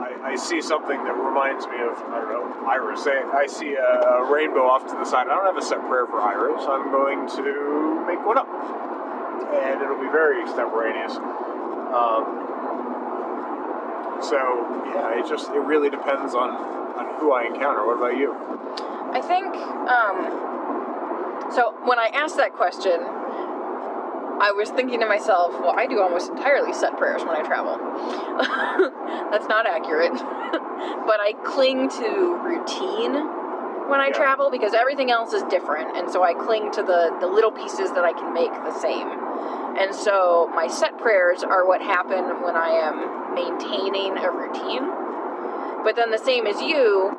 I, 0.03 0.33
I 0.33 0.35
see 0.35 0.61
something 0.61 1.03
that 1.03 1.15
reminds 1.17 1.65
me 1.67 1.81
of, 1.81 1.97
I 2.13 2.21
don't 2.21 2.29
know, 2.29 2.67
Iris. 2.67 3.03
Say, 3.03 3.17
I 3.17 3.47
see 3.47 3.73
a, 3.73 4.21
a 4.21 4.31
rainbow 4.31 4.67
off 4.67 4.85
to 4.87 4.95
the 4.95 5.05
side. 5.05 5.27
I 5.27 5.35
don't 5.35 5.45
have 5.45 5.57
a 5.57 5.65
set 5.65 5.81
prayer 5.87 6.05
for 6.05 6.21
Iris. 6.21 6.63
I'm 6.67 6.91
going 6.91 7.27
to 7.41 8.05
make 8.05 8.21
one 8.25 8.37
up, 8.37 8.47
and 8.47 9.81
it'll 9.81 9.99
be 10.01 10.11
very 10.11 10.41
extemporaneous. 10.43 11.17
Um, 11.17 12.53
so 14.21 14.37
yeah, 14.93 15.19
it 15.19 15.27
just 15.27 15.49
it 15.49 15.59
really 15.59 15.89
depends 15.89 16.33
on 16.33 16.49
on 16.93 17.19
who 17.19 17.33
I 17.33 17.45
encounter. 17.45 17.85
What 17.85 17.97
about 17.97 18.17
you? 18.17 18.33
I 19.13 19.21
think, 19.21 19.55
um, 19.87 21.51
so 21.53 21.77
when 21.85 21.99
I 21.99 22.09
asked 22.13 22.37
that 22.37 22.53
question, 22.53 22.99
I 24.41 24.51
was 24.51 24.69
thinking 24.71 24.99
to 24.99 25.05
myself, 25.05 25.53
well, 25.61 25.73
I 25.77 25.85
do 25.85 26.01
almost 26.01 26.31
entirely 26.31 26.73
set 26.73 26.97
prayers 26.97 27.21
when 27.23 27.37
I 27.37 27.43
travel. 27.43 27.77
That's 29.31 29.47
not 29.47 29.67
accurate. 29.67 30.11
but 31.05 31.19
I 31.21 31.33
cling 31.45 31.89
to 32.01 32.35
routine 32.43 33.13
when 33.87 34.01
I 34.01 34.07
Yeah. 34.07 34.17
travel 34.17 34.49
because 34.49 34.73
everything 34.73 35.11
else 35.11 35.33
is 35.33 35.43
different. 35.43 35.95
And 35.95 36.09
so 36.09 36.23
I 36.23 36.33
cling 36.33 36.71
to 36.71 36.81
the, 36.81 37.15
the 37.21 37.27
little 37.27 37.51
pieces 37.51 37.91
that 37.93 38.03
I 38.03 38.13
can 38.13 38.33
make 38.33 38.51
the 38.51 38.73
same. 38.73 39.07
And 39.77 39.93
so 39.93 40.49
my 40.55 40.67
set 40.67 40.97
prayers 40.97 41.43
are 41.43 41.67
what 41.67 41.81
happen 41.81 42.41
when 42.41 42.55
I 42.55 42.69
am 42.81 43.35
maintaining 43.35 44.17
a 44.17 44.31
routine. 44.31 44.89
But 45.83 45.95
then 45.95 46.11
the 46.11 46.17
same 46.17 46.47
as 46.47 46.59
you, 46.61 47.15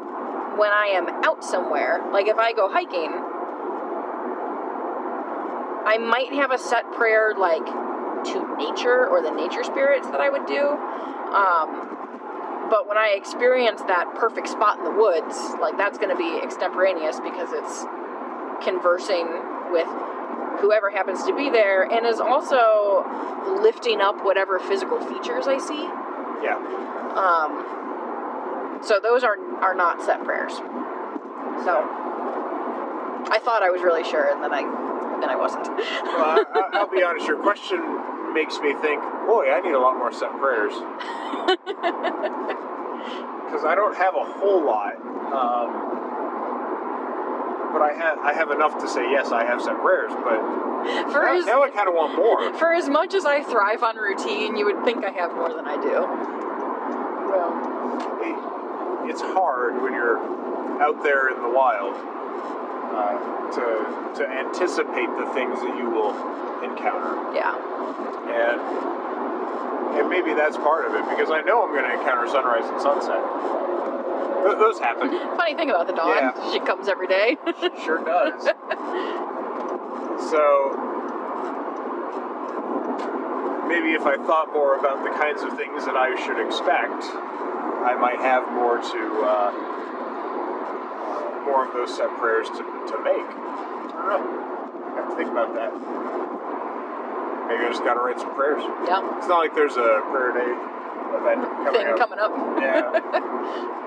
when 0.59 0.71
I 0.71 0.93
am 0.95 1.09
out 1.25 1.45
somewhere, 1.45 2.01
like 2.13 2.27
if 2.27 2.39
I 2.39 2.53
go 2.53 2.69
hiking, 2.69 3.11
I 5.87 5.99
might 5.99 6.33
have 6.33 6.51
a 6.51 6.59
set 6.59 6.91
prayer 6.93 7.35
like 7.37 7.65
to 7.65 8.57
nature 8.57 9.07
or 9.07 9.21
the 9.21 9.31
nature 9.31 9.63
spirits 9.65 10.07
that 10.09 10.21
I 10.21 10.31
would 10.31 10.47
do. 10.47 10.63
Um, 11.35 12.69
but 12.71 12.89
when 12.89 12.97
I 12.97 13.15
experience 13.17 13.83
that 13.83 14.15
perfect 14.15 14.49
spot 14.49 14.79
in 14.79 14.85
the 14.85 14.97
woods, 14.97 15.37
like 15.61 15.77
that's 15.77 15.99
going 15.99 16.11
to 16.11 16.17
be 16.17 16.41
extemporaneous 16.43 17.21
because 17.21 17.53
it's 17.53 17.85
conversing 18.65 19.29
with 19.71 19.89
whoever 20.61 20.89
happens 20.89 21.25
to 21.25 21.37
be 21.37 21.51
there 21.51 21.83
and 21.83 22.07
is 22.07 22.21
also 22.21 23.05
lifting 23.61 24.01
up 24.01 24.25
whatever 24.25 24.59
physical 24.59 25.01
features 25.01 25.47
I 25.47 25.59
see. 25.59 25.85
Yeah, 26.43 26.57
Um, 27.15 27.94
so 28.85 29.01
those 29.01 29.25
are 29.25 29.37
are 29.63 29.75
not 29.75 30.03
set 30.03 30.23
prayers. 30.25 30.53
So 31.65 31.75
I 33.31 33.39
thought 33.43 33.63
I 33.63 33.71
was 33.71 33.83
really 33.83 34.05
sure, 34.05 34.31
and 34.31 34.43
then 34.43 34.53
I 34.53 34.63
then 35.21 35.31
I 35.31 35.37
wasn't. 35.37 35.67
Well, 35.69 35.79
I, 35.79 36.71
I'll 36.75 36.91
be 36.91 37.03
honest. 37.03 37.27
Your 37.27 37.41
question 37.43 37.81
makes 38.35 38.59
me 38.59 38.75
think. 38.83 39.03
Boy, 39.27 39.51
I 39.51 39.61
need 39.61 39.73
a 39.73 39.81
lot 39.81 39.97
more 39.97 40.13
set 40.13 40.31
prayers. 40.39 40.75
Because 43.45 43.65
I 43.67 43.75
don't 43.77 43.95
have 43.97 44.15
a 44.17 44.25
whole 44.25 44.65
lot. 44.65 44.95
Um, 44.97 45.71
but 47.73 47.83
I 47.83 47.93
have 47.95 48.19
I 48.19 48.33
have 48.33 48.51
enough 48.51 48.79
to 48.81 48.89
say 48.89 49.03
yes. 49.11 49.31
I 49.31 49.45
have 49.45 49.61
set 49.63 49.79
prayers. 49.81 50.11
But 50.11 50.41
For 51.13 51.23
now, 51.23 51.39
as 51.39 51.47
now 51.47 51.63
I 51.63 51.71
kind 51.71 51.87
of 51.89 51.95
want 51.95 52.17
more. 52.17 52.53
for 52.59 52.73
as 52.73 52.89
much 52.89 53.15
as 53.15 53.25
I 53.25 53.43
thrive 53.45 53.83
on 53.85 53.97
routine, 53.97 54.57
you 54.57 54.65
would 54.65 54.85
think 54.85 55.05
I 55.05 55.11
have 55.11 55.35
more 55.35 55.53
than 55.55 55.67
I 55.67 55.77
do. 55.77 56.07
Well, 57.31 57.53
it, 57.63 57.74
it's 59.11 59.21
hard 59.23 59.81
when 59.83 59.93
you're 59.93 60.19
out 60.83 61.03
there 61.03 61.29
in 61.35 61.41
the 61.43 61.49
wild 61.49 61.95
uh, 61.95 63.17
to 63.53 63.65
to 64.19 64.29
anticipate 64.29 65.09
the 65.19 65.27
things 65.35 65.59
that 65.61 65.77
you 65.77 65.91
will 65.91 66.15
encounter, 66.63 67.15
Yeah. 67.35 67.55
and 68.31 68.61
and 69.99 70.09
maybe 70.09 70.35
that's 70.35 70.57
part 70.57 70.87
of 70.87 70.95
it 70.95 71.09
because 71.11 71.31
I 71.31 71.41
know 71.43 71.63
I'm 71.65 71.71
going 71.73 71.85
to 71.85 71.95
encounter 71.99 72.29
sunrise 72.29 72.65
and 72.69 72.81
sunset. 72.81 73.23
Th- 74.45 74.59
those 74.59 74.79
happen, 74.79 75.09
Funny 75.37 75.55
thing 75.55 75.71
about 75.71 75.87
the 75.87 75.93
dawn, 75.95 76.17
Yeah. 76.19 76.53
she 76.53 76.61
comes 76.61 76.89
every 76.89 77.07
day. 77.07 77.37
sure 77.85 78.03
does. 78.05 78.45
so 80.31 80.45
maybe 83.69 83.93
if 83.95 84.05
I 84.07 84.17
thought 84.27 84.53
more 84.53 84.77
about 84.79 85.03
the 85.03 85.11
kinds 85.11 85.43
of 85.43 85.57
things 85.57 85.85
that 85.87 85.97
I 85.97 86.15
should 86.25 86.39
expect, 86.45 87.03
I 87.85 87.95
might 88.01 88.19
have 88.21 88.49
more 88.53 88.79
to 88.81 89.03
uh, 89.23 89.53
more 91.45 91.67
of 91.69 91.73
those 91.75 91.95
set 91.95 92.09
prayers 92.19 92.49
to, 92.49 92.63
to 92.65 92.97
make. 93.05 93.29
I 93.29 93.93
don't 93.93 94.09
know. 94.09 94.25
I 94.25 94.97
have 94.97 95.09
to 95.11 95.17
think 95.17 95.31
about 95.31 95.53
that. 95.55 95.71
Maybe 97.49 97.61
I 97.65 97.69
just 97.69 97.85
got 97.85 97.95
to 97.95 98.01
write 98.01 98.19
some 98.19 98.33
prayers. 98.35 98.63
yeah. 98.89 99.05
It's 99.19 99.29
not 99.29 99.39
like 99.45 99.55
there's 99.55 99.77
a 99.77 100.01
prayer 100.09 100.33
day 100.33 100.49
event 101.13 101.45
coming 101.45 101.77
Thing 101.77 101.93
up. 101.93 101.99
coming 102.01 102.19
up. 102.19 102.33
Yeah. 102.57 102.89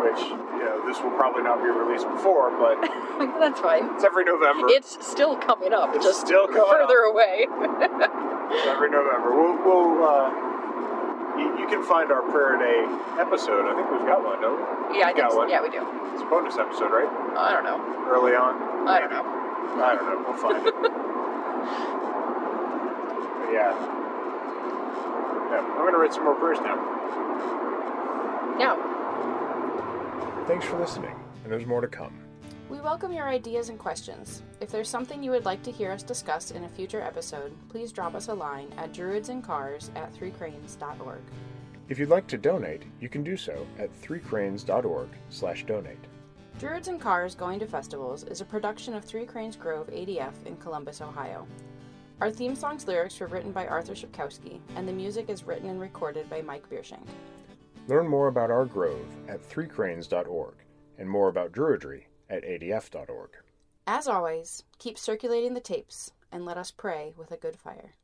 Which 0.00 0.18
you 0.32 0.64
know 0.64 0.80
this 0.88 0.98
will 1.04 1.12
probably 1.14 1.42
not 1.44 1.62
be 1.62 1.68
released 1.70 2.08
before, 2.08 2.50
but 2.58 2.80
That's 3.38 3.60
fine. 3.60 3.84
it's 3.94 4.02
every 4.02 4.24
November. 4.24 4.66
It's 4.70 4.98
still 5.06 5.36
coming 5.36 5.72
up, 5.74 5.94
It's 5.94 6.04
just 6.04 6.22
still 6.26 6.48
coming 6.48 6.66
further 6.72 7.06
away. 7.06 7.46
It's 7.46 8.66
every 8.66 8.90
November. 8.90 9.30
We'll, 9.36 9.54
we'll 9.62 10.02
uh, 10.02 10.30
you, 11.40 11.58
you 11.58 11.66
can 11.66 11.82
find 11.82 12.12
our 12.12 12.22
prayer 12.30 12.56
day 12.60 12.84
episode. 13.18 13.64
I 13.66 13.74
think 13.74 13.88
we've 13.90 14.06
got 14.06 14.22
one, 14.22 14.40
don't 14.40 14.60
we? 14.92 14.98
yeah, 15.00 15.08
I 15.08 15.12
We've 15.12 15.16
got 15.16 15.32
think 15.32 15.32
so. 15.32 15.38
one. 15.38 15.48
Yeah, 15.50 15.62
we 15.64 15.70
do. 15.72 15.82
It's 16.12 16.22
a 16.22 16.26
bonus 16.28 16.56
episode, 16.60 16.92
right? 16.92 17.08
I 17.36 17.52
don't 17.56 17.64
know. 17.64 17.80
Early 18.12 18.36
on. 18.36 18.86
I 18.86 19.00
don't 19.00 19.10
know. 19.10 19.24
I 19.82 19.94
don't 19.96 20.06
know. 20.06 20.24
We'll 20.28 20.36
find 20.38 20.66
it. 20.66 20.74
But 23.50 23.52
yeah. 23.52 23.74
Yeah. 25.50 25.60
I'm 25.60 25.84
gonna 25.84 25.98
write 25.98 26.14
some 26.14 26.24
more 26.24 26.34
prayers 26.36 26.58
now. 26.60 26.76
Yeah. 28.58 28.76
Thanks 30.46 30.64
for 30.66 30.78
listening, 30.78 31.16
and 31.42 31.52
there's 31.52 31.66
more 31.66 31.80
to 31.80 31.88
come. 31.88 32.12
We 32.70 32.80
welcome 32.80 33.12
your 33.12 33.28
ideas 33.28 33.68
and 33.68 33.80
questions. 33.80 34.44
If 34.60 34.70
there's 34.70 34.88
something 34.88 35.24
you 35.24 35.32
would 35.32 35.44
like 35.44 35.60
to 35.64 35.72
hear 35.72 35.90
us 35.90 36.04
discuss 36.04 36.52
in 36.52 36.62
a 36.62 36.68
future 36.68 37.00
episode, 37.00 37.52
please 37.68 37.90
drop 37.90 38.14
us 38.14 38.28
a 38.28 38.34
line 38.34 38.72
at 38.76 38.92
druidsandcars 38.92 39.90
at 39.96 40.14
threecranes.org. 40.14 41.18
If 41.88 41.98
you'd 41.98 42.10
like 42.10 42.28
to 42.28 42.38
donate, 42.38 42.84
you 43.00 43.08
can 43.08 43.24
do 43.24 43.36
so 43.36 43.66
at 43.76 43.90
threecranes.org 44.00 45.08
slash 45.30 45.66
donate. 45.66 45.98
Druids 46.60 46.86
and 46.86 47.00
Cars 47.00 47.34
Going 47.34 47.58
to 47.58 47.66
Festivals 47.66 48.22
is 48.22 48.40
a 48.40 48.44
production 48.44 48.94
of 48.94 49.04
Three 49.04 49.26
Cranes 49.26 49.56
Grove 49.56 49.88
ADF 49.88 50.46
in 50.46 50.56
Columbus, 50.58 51.00
Ohio. 51.00 51.48
Our 52.20 52.30
theme 52.30 52.54
song's 52.54 52.86
lyrics 52.86 53.18
were 53.18 53.26
written 53.26 53.50
by 53.50 53.66
Arthur 53.66 53.94
Shipkowski, 53.94 54.60
and 54.76 54.86
the 54.86 54.92
music 54.92 55.28
is 55.28 55.42
written 55.42 55.70
and 55.70 55.80
recorded 55.80 56.30
by 56.30 56.40
Mike 56.40 56.70
Biershank. 56.70 57.08
Learn 57.88 58.06
more 58.06 58.28
about 58.28 58.52
our 58.52 58.64
grove 58.64 59.08
at 59.26 59.42
threecranes.org 59.42 60.54
and 60.98 61.10
more 61.10 61.28
about 61.28 61.50
Druidry 61.50 62.04
at 62.30 62.44
adf.org. 62.44 63.30
As 63.86 64.06
always, 64.08 64.62
keep 64.78 64.98
circulating 64.98 65.54
the 65.54 65.60
tapes 65.60 66.12
and 66.30 66.44
let 66.44 66.56
us 66.56 66.70
pray 66.70 67.12
with 67.16 67.32
a 67.32 67.36
good 67.36 67.56
fire. 67.56 67.96